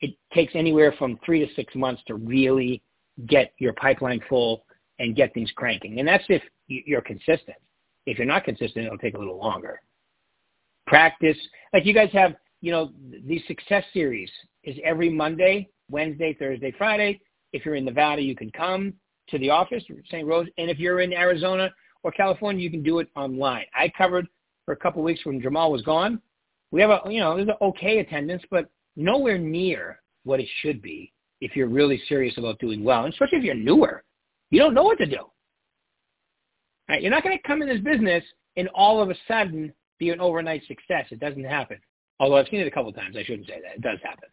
it 0.00 0.14
takes 0.34 0.54
anywhere 0.54 0.92
from 0.98 1.18
three 1.24 1.46
to 1.46 1.54
six 1.54 1.74
months 1.74 2.02
to 2.08 2.16
really 2.16 2.82
get 3.26 3.52
your 3.58 3.72
pipeline 3.74 4.20
full 4.28 4.64
and 4.98 5.16
get 5.16 5.32
things 5.34 5.50
cranking. 5.54 6.00
And 6.00 6.08
that's 6.08 6.24
if 6.28 6.42
you're 6.66 7.00
consistent. 7.02 7.56
If 8.08 8.18
you're 8.18 8.26
not 8.26 8.44
consistent, 8.44 8.86
it'll 8.86 8.98
take 8.98 9.14
a 9.14 9.18
little 9.18 9.38
longer. 9.38 9.80
Practice. 10.86 11.36
Like 11.72 11.84
you 11.84 11.94
guys 11.94 12.10
have, 12.12 12.34
you 12.60 12.72
know, 12.72 12.92
the 13.26 13.42
success 13.46 13.84
series 13.92 14.30
is 14.64 14.76
every 14.84 15.10
Monday 15.10 15.68
Wednesday, 15.90 16.34
Thursday, 16.38 16.72
Friday. 16.76 17.20
If 17.52 17.64
you're 17.64 17.74
in 17.74 17.84
Nevada, 17.84 18.22
you 18.22 18.36
can 18.36 18.50
come 18.50 18.94
to 19.30 19.38
the 19.38 19.50
office, 19.50 19.82
St. 20.10 20.26
Rose. 20.26 20.46
And 20.58 20.70
if 20.70 20.78
you're 20.78 21.00
in 21.00 21.12
Arizona 21.12 21.70
or 22.02 22.12
California, 22.12 22.62
you 22.62 22.70
can 22.70 22.82
do 22.82 22.98
it 22.98 23.08
online. 23.16 23.64
I 23.74 23.90
covered 23.96 24.26
for 24.64 24.72
a 24.72 24.76
couple 24.76 25.00
of 25.00 25.04
weeks 25.04 25.24
when 25.24 25.40
Jamal 25.40 25.72
was 25.72 25.82
gone. 25.82 26.20
We 26.70 26.80
have 26.82 26.90
a, 26.90 27.00
you 27.10 27.20
know, 27.20 27.36
there's 27.36 27.48
an 27.48 27.54
okay 27.62 27.98
attendance, 27.98 28.42
but 28.50 28.68
nowhere 28.96 29.38
near 29.38 30.00
what 30.24 30.40
it 30.40 30.48
should 30.60 30.82
be 30.82 31.12
if 31.40 31.56
you're 31.56 31.68
really 31.68 32.00
serious 32.08 32.36
about 32.36 32.58
doing 32.58 32.84
well, 32.84 33.04
and 33.04 33.12
especially 33.12 33.38
if 33.38 33.44
you're 33.44 33.54
newer. 33.54 34.04
You 34.50 34.58
don't 34.60 34.74
know 34.74 34.82
what 34.82 34.98
to 34.98 35.06
do. 35.06 35.30
Right? 36.88 37.02
You're 37.02 37.10
not 37.10 37.22
going 37.22 37.36
to 37.36 37.42
come 37.46 37.62
in 37.62 37.68
this 37.68 37.80
business 37.80 38.24
and 38.56 38.68
all 38.74 39.02
of 39.02 39.10
a 39.10 39.14
sudden 39.26 39.72
be 39.98 40.10
an 40.10 40.20
overnight 40.20 40.62
success. 40.66 41.06
It 41.10 41.20
doesn't 41.20 41.44
happen. 41.44 41.78
Although 42.20 42.36
I've 42.38 42.48
seen 42.48 42.60
it 42.60 42.66
a 42.66 42.70
couple 42.70 42.90
of 42.90 42.96
times. 42.96 43.16
I 43.16 43.24
shouldn't 43.24 43.46
say 43.46 43.60
that. 43.62 43.76
It 43.76 43.82
does 43.82 43.98
happen. 44.02 44.28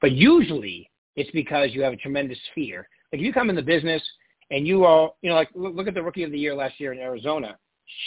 But 0.00 0.12
usually 0.12 0.90
it's 1.16 1.30
because 1.30 1.70
you 1.72 1.82
have 1.82 1.92
a 1.92 1.96
tremendous 1.96 2.38
fear. 2.54 2.88
Like 3.12 3.20
if 3.20 3.26
you 3.26 3.32
come 3.32 3.50
in 3.50 3.56
the 3.56 3.62
business 3.62 4.02
and 4.50 4.66
you 4.66 4.84
are, 4.84 5.10
you 5.22 5.30
know, 5.30 5.36
like 5.36 5.48
look 5.54 5.88
at 5.88 5.94
the 5.94 6.02
rookie 6.02 6.22
of 6.22 6.30
the 6.30 6.38
year 6.38 6.54
last 6.54 6.78
year 6.78 6.92
in 6.92 6.98
Arizona. 6.98 7.56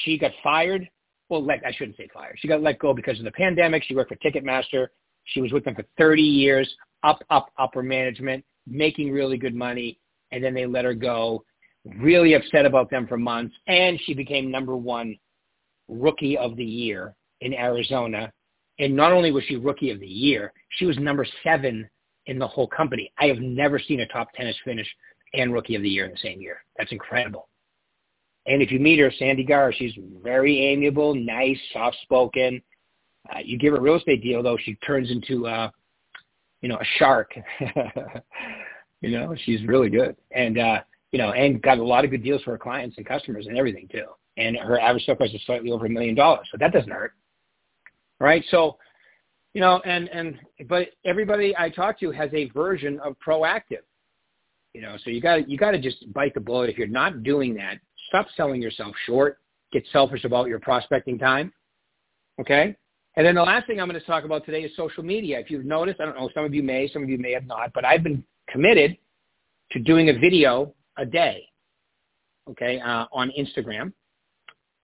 She 0.04 0.18
got 0.18 0.32
fired. 0.44 0.88
Well, 1.30 1.44
let, 1.44 1.66
I 1.66 1.72
shouldn't 1.72 1.98
say 1.98 2.10
fired. 2.14 2.38
She 2.40 2.48
got 2.48 2.62
let 2.62 2.80
go 2.80 2.94
because 2.94 3.20
of 3.20 3.26
the 3.26 3.32
pandemic. 3.32 3.84
She 3.84 3.96
worked 3.96 4.10
for 4.10 4.18
Ticketmaster. 4.18 4.88
She 5.26 5.42
was 5.42 5.52
with 5.52 5.64
them 5.64 5.76
for 5.76 5.86
30 5.98 6.22
years, 6.22 6.70
up, 7.04 7.24
up, 7.30 7.52
upper 7.58 7.84
management, 7.84 8.44
making 8.68 9.12
really 9.12 9.38
good 9.38 9.56
money. 9.56 10.00
And 10.32 10.44
then 10.44 10.54
they 10.54 10.66
let 10.66 10.86
her 10.86 10.94
go. 10.94 11.44
Really 11.98 12.34
upset 12.34 12.66
about 12.66 12.90
them 12.90 13.08
for 13.08 13.18
months. 13.18 13.56
And 13.68 14.00
she 14.06 14.14
became 14.14 14.52
number 14.52 14.76
one 14.76 15.18
rookie 15.88 16.38
of 16.38 16.56
the 16.56 16.66
year 16.66 17.16
in 17.42 17.54
Arizona 17.54 18.32
and 18.80 18.96
not 18.96 19.12
only 19.12 19.32
was 19.32 19.44
she 19.44 19.58
rookie 19.58 19.92
of 19.92 20.00
the 20.00 20.08
year, 20.08 20.54
she 20.70 20.86
was 20.86 20.98
number 20.98 21.26
seven 21.44 21.88
in 22.26 22.40
the 22.40 22.48
whole 22.48 22.68
company. 22.68 23.12
I 23.20 23.26
have 23.28 23.40
never 23.40 23.78
seen 23.78 24.00
a 24.00 24.08
top 24.08 24.32
tennis 24.34 24.56
finish 24.64 24.88
and 25.34 25.54
rookie 25.54 25.76
of 25.76 25.82
the 25.82 25.90
year 25.90 26.06
in 26.06 26.12
the 26.12 26.18
same 26.18 26.42
year. 26.42 26.64
That's 26.78 26.92
incredible. 26.92 27.50
And 28.48 28.62
if 28.62 28.72
you 28.72 28.80
meet 28.80 29.00
her, 29.00 29.12
Sandy 29.20 29.44
Gar, 29.44 29.74
she's 29.74 29.94
very 30.24 30.66
amiable, 30.66 31.14
nice, 31.14 31.60
soft-spoken. 31.74 32.62
Uh, 33.30 33.40
you 33.44 33.58
give 33.58 33.74
her 33.74 33.80
a 33.80 33.82
real 33.82 33.96
estate 33.96 34.24
deal, 34.24 34.42
though, 34.42 34.58
she 34.58 34.76
turns 34.76 35.12
into, 35.12 35.46
uh, 35.46 35.70
you 36.62 36.70
know, 36.70 36.78
a 36.78 36.86
shark. 36.98 37.34
you 39.02 39.12
know, 39.12 39.36
she's 39.44 39.64
really 39.66 39.90
good. 39.90 40.16
And, 40.32 40.58
uh, 40.58 40.80
you 41.12 41.20
know, 41.20 41.32
and 41.32 41.62
got 41.62 41.78
a 41.78 41.84
lot 41.84 42.06
of 42.06 42.12
good 42.12 42.24
deals 42.24 42.42
for 42.44 42.52
her 42.52 42.58
clients 42.58 42.98
and 42.98 43.06
customers 43.06 43.48
and 43.48 43.58
everything, 43.58 43.88
too. 43.92 44.06
And 44.38 44.58
her 44.58 44.80
average 44.80 45.06
sale 45.06 45.16
price 45.16 45.34
is 45.34 45.42
slightly 45.46 45.72
over 45.72 45.86
a 45.86 45.90
million 45.90 46.16
dollars. 46.16 46.48
So 46.52 46.58
that 46.60 46.72
doesn't 46.72 46.92
hurt. 46.92 47.14
Right? 48.20 48.44
So, 48.52 48.78
you 49.54 49.62
know, 49.62 49.82
and, 49.86 50.08
and, 50.10 50.38
but 50.68 50.90
everybody 51.06 51.56
I 51.58 51.70
talk 51.70 52.00
to 52.02 52.12
has 52.12 52.30
a 52.34 52.50
version 52.50 53.00
of 53.00 53.16
proactive. 53.26 53.84
You 54.74 54.82
know, 54.82 54.98
so 55.04 55.10
you 55.10 55.20
got 55.20 55.50
you 55.50 55.58
got 55.58 55.72
to 55.72 55.80
just 55.80 56.14
bite 56.14 56.36
the 56.36 56.40
bullet. 56.40 56.70
If 56.70 56.78
you're 56.78 56.88
not 56.88 57.24
doing 57.24 57.56
that, 57.56 57.80
stop 58.08 58.28
selling 58.38 58.62
yourself 58.62 58.96
short. 59.06 59.40
Get 59.72 59.84
selfish 59.92 60.26
about 60.26 60.48
your 60.48 60.60
prospecting 60.60 61.18
time. 61.18 61.52
Okay. 62.40 62.76
And 63.16 63.26
then 63.26 63.36
the 63.36 63.42
last 63.42 63.68
thing 63.68 63.82
I'm 63.82 63.90
going 63.90 64.00
to 64.00 64.06
talk 64.06 64.24
about 64.24 64.46
today 64.46 64.62
is 64.62 64.72
social 64.76 65.04
media. 65.04 65.40
If 65.40 65.50
you've 65.50 65.66
noticed, 65.66 66.00
I 66.00 66.06
don't 66.06 66.16
know, 66.16 66.30
some 66.34 66.46
of 66.46 66.54
you 66.54 66.64
may, 66.64 66.88
some 66.88 67.04
of 67.04 67.10
you 67.10 67.18
may 67.18 67.32
have 67.34 67.46
not, 67.46 67.74
but 67.74 67.84
I've 67.84 68.04
been 68.04 68.24
committed 68.48 68.98
to 69.72 69.80
doing 69.80 70.10
a 70.10 70.14
video 70.14 70.74
a 71.00 71.06
day, 71.06 71.48
okay, 72.50 72.80
uh, 72.80 73.06
on 73.12 73.32
Instagram. 73.38 73.92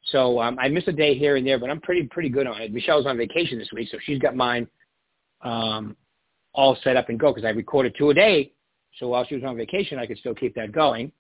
So 0.06 0.39
um, 0.39 0.58
I 0.60 0.69
miss 0.69 0.88
a 0.88 0.91
day 0.91 1.17
here 1.17 1.36
and 1.36 1.45
there, 1.45 1.60
but 1.60 1.69
I'm 1.69 1.82
pretty 1.82 2.04
pretty 2.04 2.30
good 2.30 2.47
on 2.47 2.62
it. 2.62 2.73
Michelle's 2.73 3.06
on 3.06 3.17
vacation 3.17 3.60
this 3.60 3.69
week, 3.73 3.89
so 3.91 3.97
she's 4.06 4.19
got 4.19 4.36
mine 4.36 4.67
um, 5.41 5.95
all 6.54 6.78
set 6.84 6.95
up 6.95 7.10
and 7.10 7.19
go 7.19 7.34
because 7.34 7.45
I 7.45 7.49
recorded 7.49 7.95
two 7.97 8.12
a 8.12 8.13
day 8.13 8.51
so 8.99 9.10
while 9.10 9.25
she 9.25 9.36
was 9.36 9.43
on 9.43 9.58
vacation, 9.58 9.99
I 9.99 10.06
could 10.06 10.17
still 10.17 10.36
keep 10.36 10.56
that 10.56 10.71
going. 10.71 11.12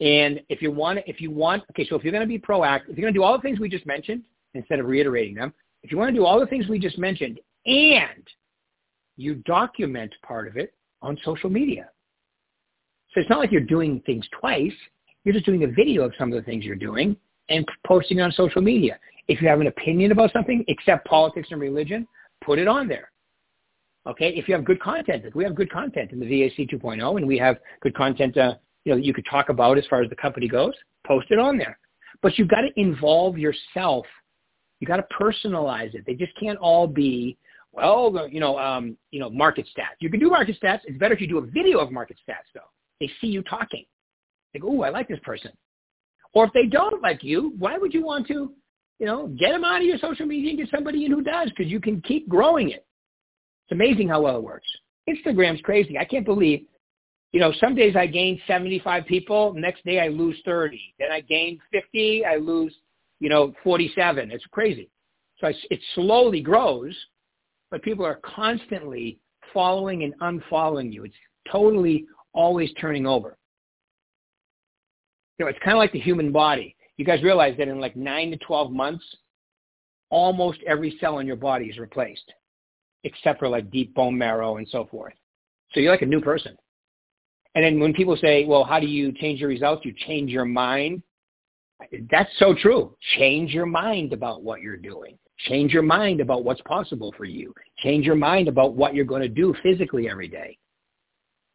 And 0.00 0.40
if 0.48 0.60
you 0.60 0.72
want, 0.72 1.00
if 1.06 1.20
you 1.20 1.30
want, 1.30 1.62
okay, 1.70 1.86
so 1.88 1.94
if 1.94 2.02
you're 2.02 2.12
going 2.12 2.22
to 2.22 2.28
be 2.28 2.38
proactive, 2.38 2.90
if 2.90 2.98
you're 2.98 3.04
going 3.04 3.14
to 3.14 3.18
do 3.18 3.22
all 3.22 3.36
the 3.36 3.42
things 3.42 3.60
we 3.60 3.68
just 3.68 3.86
mentioned 3.86 4.22
instead 4.54 4.80
of 4.80 4.86
reiterating 4.86 5.34
them, 5.34 5.54
if 5.82 5.92
you 5.92 5.98
want 5.98 6.08
to 6.08 6.18
do 6.18 6.24
all 6.24 6.40
the 6.40 6.46
things 6.46 6.66
we 6.66 6.78
just 6.78 6.98
mentioned 6.98 7.38
and 7.66 8.26
you 9.16 9.36
document 9.36 10.12
part 10.26 10.48
of 10.48 10.56
it 10.56 10.74
on 11.02 11.16
social 11.24 11.48
media. 11.48 11.88
So 13.14 13.20
it's 13.20 13.30
not 13.30 13.38
like 13.38 13.52
you're 13.52 13.60
doing 13.60 14.02
things 14.04 14.26
twice. 14.38 14.72
You're 15.22 15.34
just 15.34 15.46
doing 15.46 15.62
a 15.62 15.68
video 15.68 16.02
of 16.02 16.12
some 16.18 16.32
of 16.32 16.36
the 16.36 16.42
things 16.42 16.64
you're 16.64 16.74
doing 16.74 17.16
and 17.48 17.64
posting 17.86 18.20
on 18.20 18.32
social 18.32 18.60
media. 18.60 18.98
If 19.28 19.40
you 19.40 19.48
have 19.48 19.60
an 19.60 19.68
opinion 19.68 20.12
about 20.12 20.32
something, 20.32 20.64
except 20.68 21.06
politics 21.06 21.48
and 21.50 21.60
religion, 21.60 22.06
put 22.44 22.58
it 22.58 22.68
on 22.68 22.88
there. 22.88 23.10
Okay, 24.06 24.34
if 24.34 24.48
you 24.48 24.54
have 24.54 24.64
good 24.64 24.80
content, 24.80 25.24
like 25.24 25.34
we 25.34 25.44
have 25.44 25.54
good 25.54 25.70
content 25.70 26.12
in 26.12 26.20
the 26.20 26.26
VAC 26.26 26.68
2.0, 26.70 27.16
and 27.16 27.26
we 27.26 27.38
have 27.38 27.56
good 27.80 27.94
content, 27.94 28.36
uh, 28.36 28.54
you 28.84 28.92
know, 28.92 28.96
that 28.96 29.04
you 29.04 29.14
could 29.14 29.24
talk 29.30 29.48
about 29.48 29.78
as 29.78 29.86
far 29.88 30.02
as 30.02 30.10
the 30.10 30.16
company 30.16 30.46
goes. 30.46 30.74
Post 31.06 31.28
it 31.30 31.38
on 31.38 31.56
there, 31.56 31.78
but 32.20 32.36
you've 32.36 32.48
got 32.48 32.62
to 32.62 32.68
involve 32.78 33.38
yourself. 33.38 34.04
You've 34.80 34.88
got 34.88 34.96
to 34.96 35.06
personalize 35.18 35.94
it. 35.94 36.04
They 36.06 36.14
just 36.14 36.32
can't 36.38 36.58
all 36.58 36.86
be, 36.86 37.38
well, 37.72 38.28
you 38.30 38.40
know, 38.40 38.58
um, 38.58 38.98
you 39.10 39.20
know, 39.20 39.30
market 39.30 39.66
stats. 39.74 39.96
You 40.00 40.10
can 40.10 40.20
do 40.20 40.28
market 40.28 40.58
stats. 40.62 40.80
It's 40.84 40.98
better 40.98 41.14
if 41.14 41.20
you 41.20 41.28
do 41.28 41.38
a 41.38 41.46
video 41.46 41.78
of 41.78 41.90
market 41.90 42.18
stats, 42.28 42.52
though. 42.52 42.60
They 43.04 43.12
see 43.20 43.30
you 43.30 43.42
talking. 43.42 43.84
They 44.52 44.60
go, 44.60 44.68
"Oh, 44.68 44.82
I 44.82 44.88
like 44.88 45.08
this 45.08 45.20
person." 45.20 45.50
Or 46.32 46.46
if 46.46 46.52
they 46.52 46.66
don't 46.66 47.02
like 47.02 47.22
you, 47.22 47.52
why 47.58 47.76
would 47.76 47.92
you 47.92 48.02
want 48.04 48.26
to, 48.28 48.52
you 48.98 49.06
know, 49.06 49.28
get 49.28 49.52
them 49.52 49.62
out 49.62 49.82
of 49.82 49.86
your 49.86 49.98
social 49.98 50.26
media 50.26 50.50
and 50.50 50.58
get 50.58 50.70
somebody 50.70 51.04
in 51.04 51.12
who 51.12 51.22
does? 51.22 51.50
Because 51.50 51.70
you 51.70 51.80
can 51.80 52.00
keep 52.00 52.28
growing 52.28 52.70
it. 52.70 52.86
It's 53.64 53.72
amazing 53.72 54.08
how 54.08 54.22
well 54.22 54.38
it 54.38 54.42
works. 54.42 54.66
Instagram's 55.08 55.60
crazy. 55.60 55.98
I 55.98 56.04
can't 56.04 56.24
believe, 56.24 56.66
you 57.32 57.40
know, 57.40 57.52
some 57.60 57.74
days 57.74 57.94
I 57.94 58.06
gain 58.06 58.40
75 58.46 59.04
people. 59.04 59.52
Next 59.52 59.84
day 59.84 60.00
I 60.00 60.08
lose 60.08 60.40
30. 60.46 60.80
Then 60.98 61.12
I 61.12 61.20
gain 61.20 61.60
50. 61.70 62.24
I 62.24 62.36
lose, 62.36 62.74
you 63.20 63.28
know, 63.28 63.54
47. 63.62 64.30
It's 64.30 64.46
crazy. 64.46 64.88
So 65.38 65.48
I, 65.48 65.54
it 65.70 65.80
slowly 65.94 66.40
grows, 66.40 66.96
but 67.70 67.82
people 67.82 68.06
are 68.06 68.20
constantly 68.24 69.18
following 69.52 70.04
and 70.04 70.14
unfollowing 70.20 70.92
you. 70.92 71.04
It's 71.04 71.14
totally 71.50 72.06
always 72.34 72.70
turning 72.80 73.06
over. 73.06 73.36
You 75.38 75.44
know, 75.44 75.50
it's 75.50 75.58
kind 75.60 75.76
of 75.76 75.78
like 75.78 75.92
the 75.92 76.00
human 76.00 76.30
body. 76.30 76.76
You 76.96 77.04
guys 77.04 77.22
realize 77.22 77.56
that 77.58 77.68
in 77.68 77.80
like 77.80 77.96
9 77.96 78.30
to 78.30 78.36
12 78.38 78.70
months, 78.70 79.04
almost 80.10 80.60
every 80.66 80.96
cell 81.00 81.18
in 81.18 81.26
your 81.26 81.36
body 81.36 81.66
is 81.66 81.78
replaced 81.78 82.32
except 83.04 83.38
for 83.38 83.48
like 83.48 83.70
deep 83.70 83.94
bone 83.94 84.16
marrow 84.16 84.56
and 84.56 84.66
so 84.68 84.86
forth. 84.90 85.14
So 85.72 85.80
you're 85.80 85.92
like 85.92 86.02
a 86.02 86.06
new 86.06 86.20
person. 86.20 86.56
And 87.54 87.64
then 87.64 87.78
when 87.78 87.92
people 87.92 88.16
say, 88.16 88.44
well, 88.46 88.64
how 88.64 88.80
do 88.80 88.86
you 88.86 89.12
change 89.12 89.40
your 89.40 89.48
results? 89.48 89.84
You 89.84 89.94
change 90.06 90.30
your 90.30 90.44
mind. 90.44 91.02
That's 92.10 92.30
so 92.38 92.54
true. 92.54 92.96
Change 93.16 93.52
your 93.52 93.66
mind 93.66 94.12
about 94.12 94.42
what 94.42 94.60
you're 94.60 94.76
doing. 94.76 95.18
Change 95.48 95.72
your 95.72 95.82
mind 95.82 96.20
about 96.20 96.44
what's 96.44 96.62
possible 96.62 97.12
for 97.16 97.24
you. 97.24 97.52
Change 97.78 98.06
your 98.06 98.14
mind 98.14 98.48
about 98.48 98.74
what 98.74 98.94
you're 98.94 99.04
going 99.04 99.22
to 99.22 99.28
do 99.28 99.54
physically 99.62 100.08
every 100.08 100.28
day. 100.28 100.56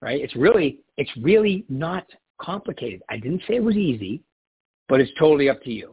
Right? 0.02 0.22
It's 0.22 0.36
really, 0.36 0.80
it's 0.98 1.12
really 1.22 1.66
not 1.70 2.06
complicated. 2.42 3.02
I 3.10 3.18
didn't 3.18 3.42
say 3.48 3.56
it 3.56 3.64
was 3.64 3.76
easy, 3.76 4.24
but 4.88 5.02
it's 5.02 5.12
totally 5.20 5.50
up 5.50 5.62
to 5.64 5.72
you. 5.72 5.90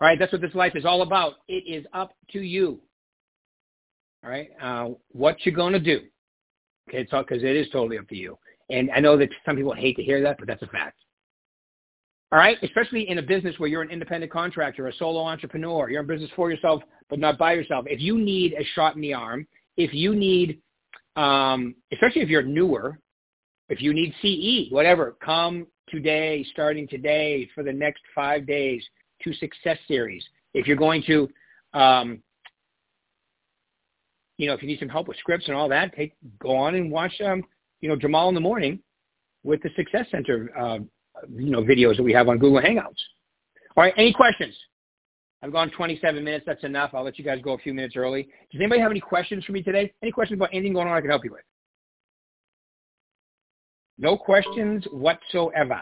All 0.00 0.08
right, 0.08 0.18
that's 0.18 0.32
what 0.32 0.40
this 0.40 0.54
life 0.54 0.74
is 0.74 0.84
all 0.84 1.02
about. 1.02 1.34
It 1.46 1.64
is 1.66 1.86
up 1.92 2.12
to 2.32 2.40
you 2.40 2.80
all 4.24 4.30
right, 4.30 4.50
uh, 4.60 4.90
what 5.10 5.36
you're 5.44 5.54
going 5.54 5.72
to 5.72 5.80
do. 5.80 6.00
Okay, 6.88 6.98
it's 6.98 7.12
all 7.12 7.22
because 7.22 7.42
it 7.42 7.56
is 7.56 7.68
totally 7.70 7.98
up 7.98 8.08
to 8.08 8.16
you. 8.16 8.38
And 8.70 8.90
I 8.94 9.00
know 9.00 9.16
that 9.16 9.28
some 9.44 9.56
people 9.56 9.74
hate 9.74 9.96
to 9.96 10.02
hear 10.02 10.22
that, 10.22 10.38
but 10.38 10.46
that's 10.46 10.62
a 10.62 10.68
fact. 10.68 10.96
All 12.30 12.38
right, 12.38 12.56
especially 12.62 13.08
in 13.10 13.18
a 13.18 13.22
business 13.22 13.58
where 13.58 13.68
you're 13.68 13.82
an 13.82 13.90
independent 13.90 14.32
contractor, 14.32 14.86
a 14.86 14.94
solo 14.94 15.20
entrepreneur, 15.20 15.90
you're 15.90 16.00
in 16.00 16.06
business 16.06 16.30
for 16.34 16.50
yourself, 16.50 16.82
but 17.10 17.18
not 17.18 17.36
by 17.36 17.52
yourself. 17.52 17.84
If 17.88 18.00
you 18.00 18.16
need 18.16 18.54
a 18.54 18.64
shot 18.74 18.94
in 18.94 19.02
the 19.02 19.12
arm, 19.12 19.46
if 19.76 19.92
you 19.92 20.14
need, 20.14 20.60
um, 21.16 21.74
especially 21.92 22.22
if 22.22 22.28
you're 22.28 22.42
newer, 22.42 22.98
if 23.68 23.80
you 23.80 23.92
need 23.92 24.14
CE, 24.22 24.72
whatever, 24.72 25.16
come 25.24 25.66
today, 25.88 26.44
starting 26.52 26.88
today 26.88 27.48
for 27.54 27.62
the 27.62 27.72
next 27.72 28.02
five 28.14 28.46
days 28.46 28.82
to 29.22 29.32
Success 29.34 29.78
Series. 29.88 30.24
If 30.54 30.66
you're 30.66 30.76
going 30.76 31.02
to 31.06 31.28
um, 31.74 32.22
you 34.42 34.46
know, 34.46 34.54
if 34.54 34.62
you 34.62 34.68
need 34.68 34.78
some 34.78 34.88
help 34.88 35.08
with 35.08 35.16
scripts 35.18 35.46
and 35.46 35.56
all 35.56 35.68
that, 35.68 35.94
take 35.94 36.14
go 36.40 36.56
on 36.56 36.74
and 36.74 36.90
watch, 36.90 37.12
um, 37.24 37.44
you 37.80 37.88
know, 37.88 37.96
Jamal 37.96 38.28
in 38.28 38.34
the 38.34 38.40
morning 38.40 38.80
with 39.44 39.62
the 39.62 39.70
Success 39.76 40.06
Center, 40.10 40.50
uh, 40.58 40.78
you 41.32 41.50
know, 41.50 41.62
videos 41.62 41.96
that 41.96 42.02
we 42.02 42.12
have 42.12 42.28
on 42.28 42.38
Google 42.38 42.60
Hangouts. 42.60 42.98
All 43.76 43.84
right, 43.84 43.94
any 43.96 44.12
questions? 44.12 44.54
I've 45.42 45.52
gone 45.52 45.70
27 45.70 46.22
minutes. 46.22 46.44
That's 46.46 46.62
enough. 46.62 46.90
I'll 46.94 47.04
let 47.04 47.18
you 47.18 47.24
guys 47.24 47.40
go 47.42 47.52
a 47.52 47.58
few 47.58 47.74
minutes 47.74 47.96
early. 47.96 48.24
Does 48.52 48.60
anybody 48.60 48.80
have 48.80 48.90
any 48.90 49.00
questions 49.00 49.44
for 49.44 49.52
me 49.52 49.62
today? 49.62 49.92
Any 50.02 50.12
questions 50.12 50.38
about 50.38 50.50
anything 50.52 50.74
going 50.74 50.86
on 50.86 50.96
I 50.96 51.00
can 51.00 51.10
help 51.10 51.24
you 51.24 51.32
with? 51.32 51.42
No 53.98 54.16
questions 54.16 54.84
whatsoever. 54.92 55.80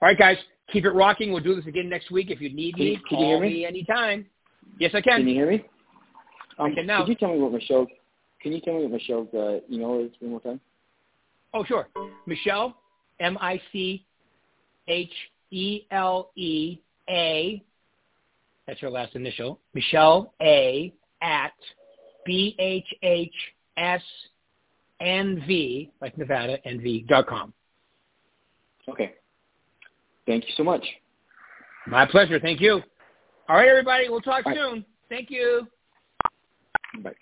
All 0.00 0.08
right, 0.08 0.18
guys, 0.18 0.36
keep 0.72 0.84
it 0.84 0.90
rocking. 0.90 1.32
We'll 1.32 1.42
do 1.42 1.54
this 1.54 1.66
again 1.66 1.88
next 1.88 2.10
week. 2.10 2.30
If 2.30 2.40
you 2.40 2.52
need 2.52 2.76
me, 2.76 2.96
can 3.08 3.18
call 3.18 3.20
you 3.20 3.26
hear 3.26 3.40
me? 3.40 3.48
me 3.48 3.66
anytime. 3.66 4.26
Yes, 4.78 4.90
I 4.94 5.00
can. 5.00 5.20
Can 5.20 5.28
you 5.28 5.34
hear 5.34 5.50
me? 5.50 5.64
Um, 6.58 6.74
can 6.74 6.86
now. 6.86 7.00
Could 7.00 7.08
you 7.08 7.14
tell 7.14 7.32
me 7.32 7.38
what 7.38 7.52
Michelle? 7.52 7.86
Can 8.42 8.52
you 8.52 8.60
tell 8.60 8.74
me 8.74 8.82
what 8.82 8.92
Michelle's 8.92 9.32
uh, 9.34 9.60
email 9.72 10.00
is 10.00 10.10
one 10.20 10.30
more 10.32 10.40
time? 10.40 10.60
Oh, 11.54 11.64
sure. 11.64 11.88
Michelle, 12.26 12.76
M-I-C-H-E-L-E-A 13.20 14.04
that's 18.68 18.80
her 18.80 18.90
last 18.90 19.16
initial, 19.16 19.58
Michelle 19.72 20.34
A 20.42 20.92
at 21.22 21.52
BHHSNV, 22.28 23.40
like 26.02 26.18
Nevada, 26.18 26.58
NV.com. 26.66 27.54
Okay. 28.86 29.14
Thank 30.26 30.44
you 30.44 30.52
so 30.54 30.62
much. 30.62 30.84
My 31.86 32.04
pleasure. 32.04 32.38
Thank 32.38 32.60
you. 32.60 32.82
All 33.48 33.56
right, 33.56 33.68
everybody. 33.68 34.10
We'll 34.10 34.20
talk 34.20 34.44
Bye. 34.44 34.54
soon. 34.54 34.84
Thank 35.08 35.30
you. 35.30 35.66
Bye. 37.02 37.14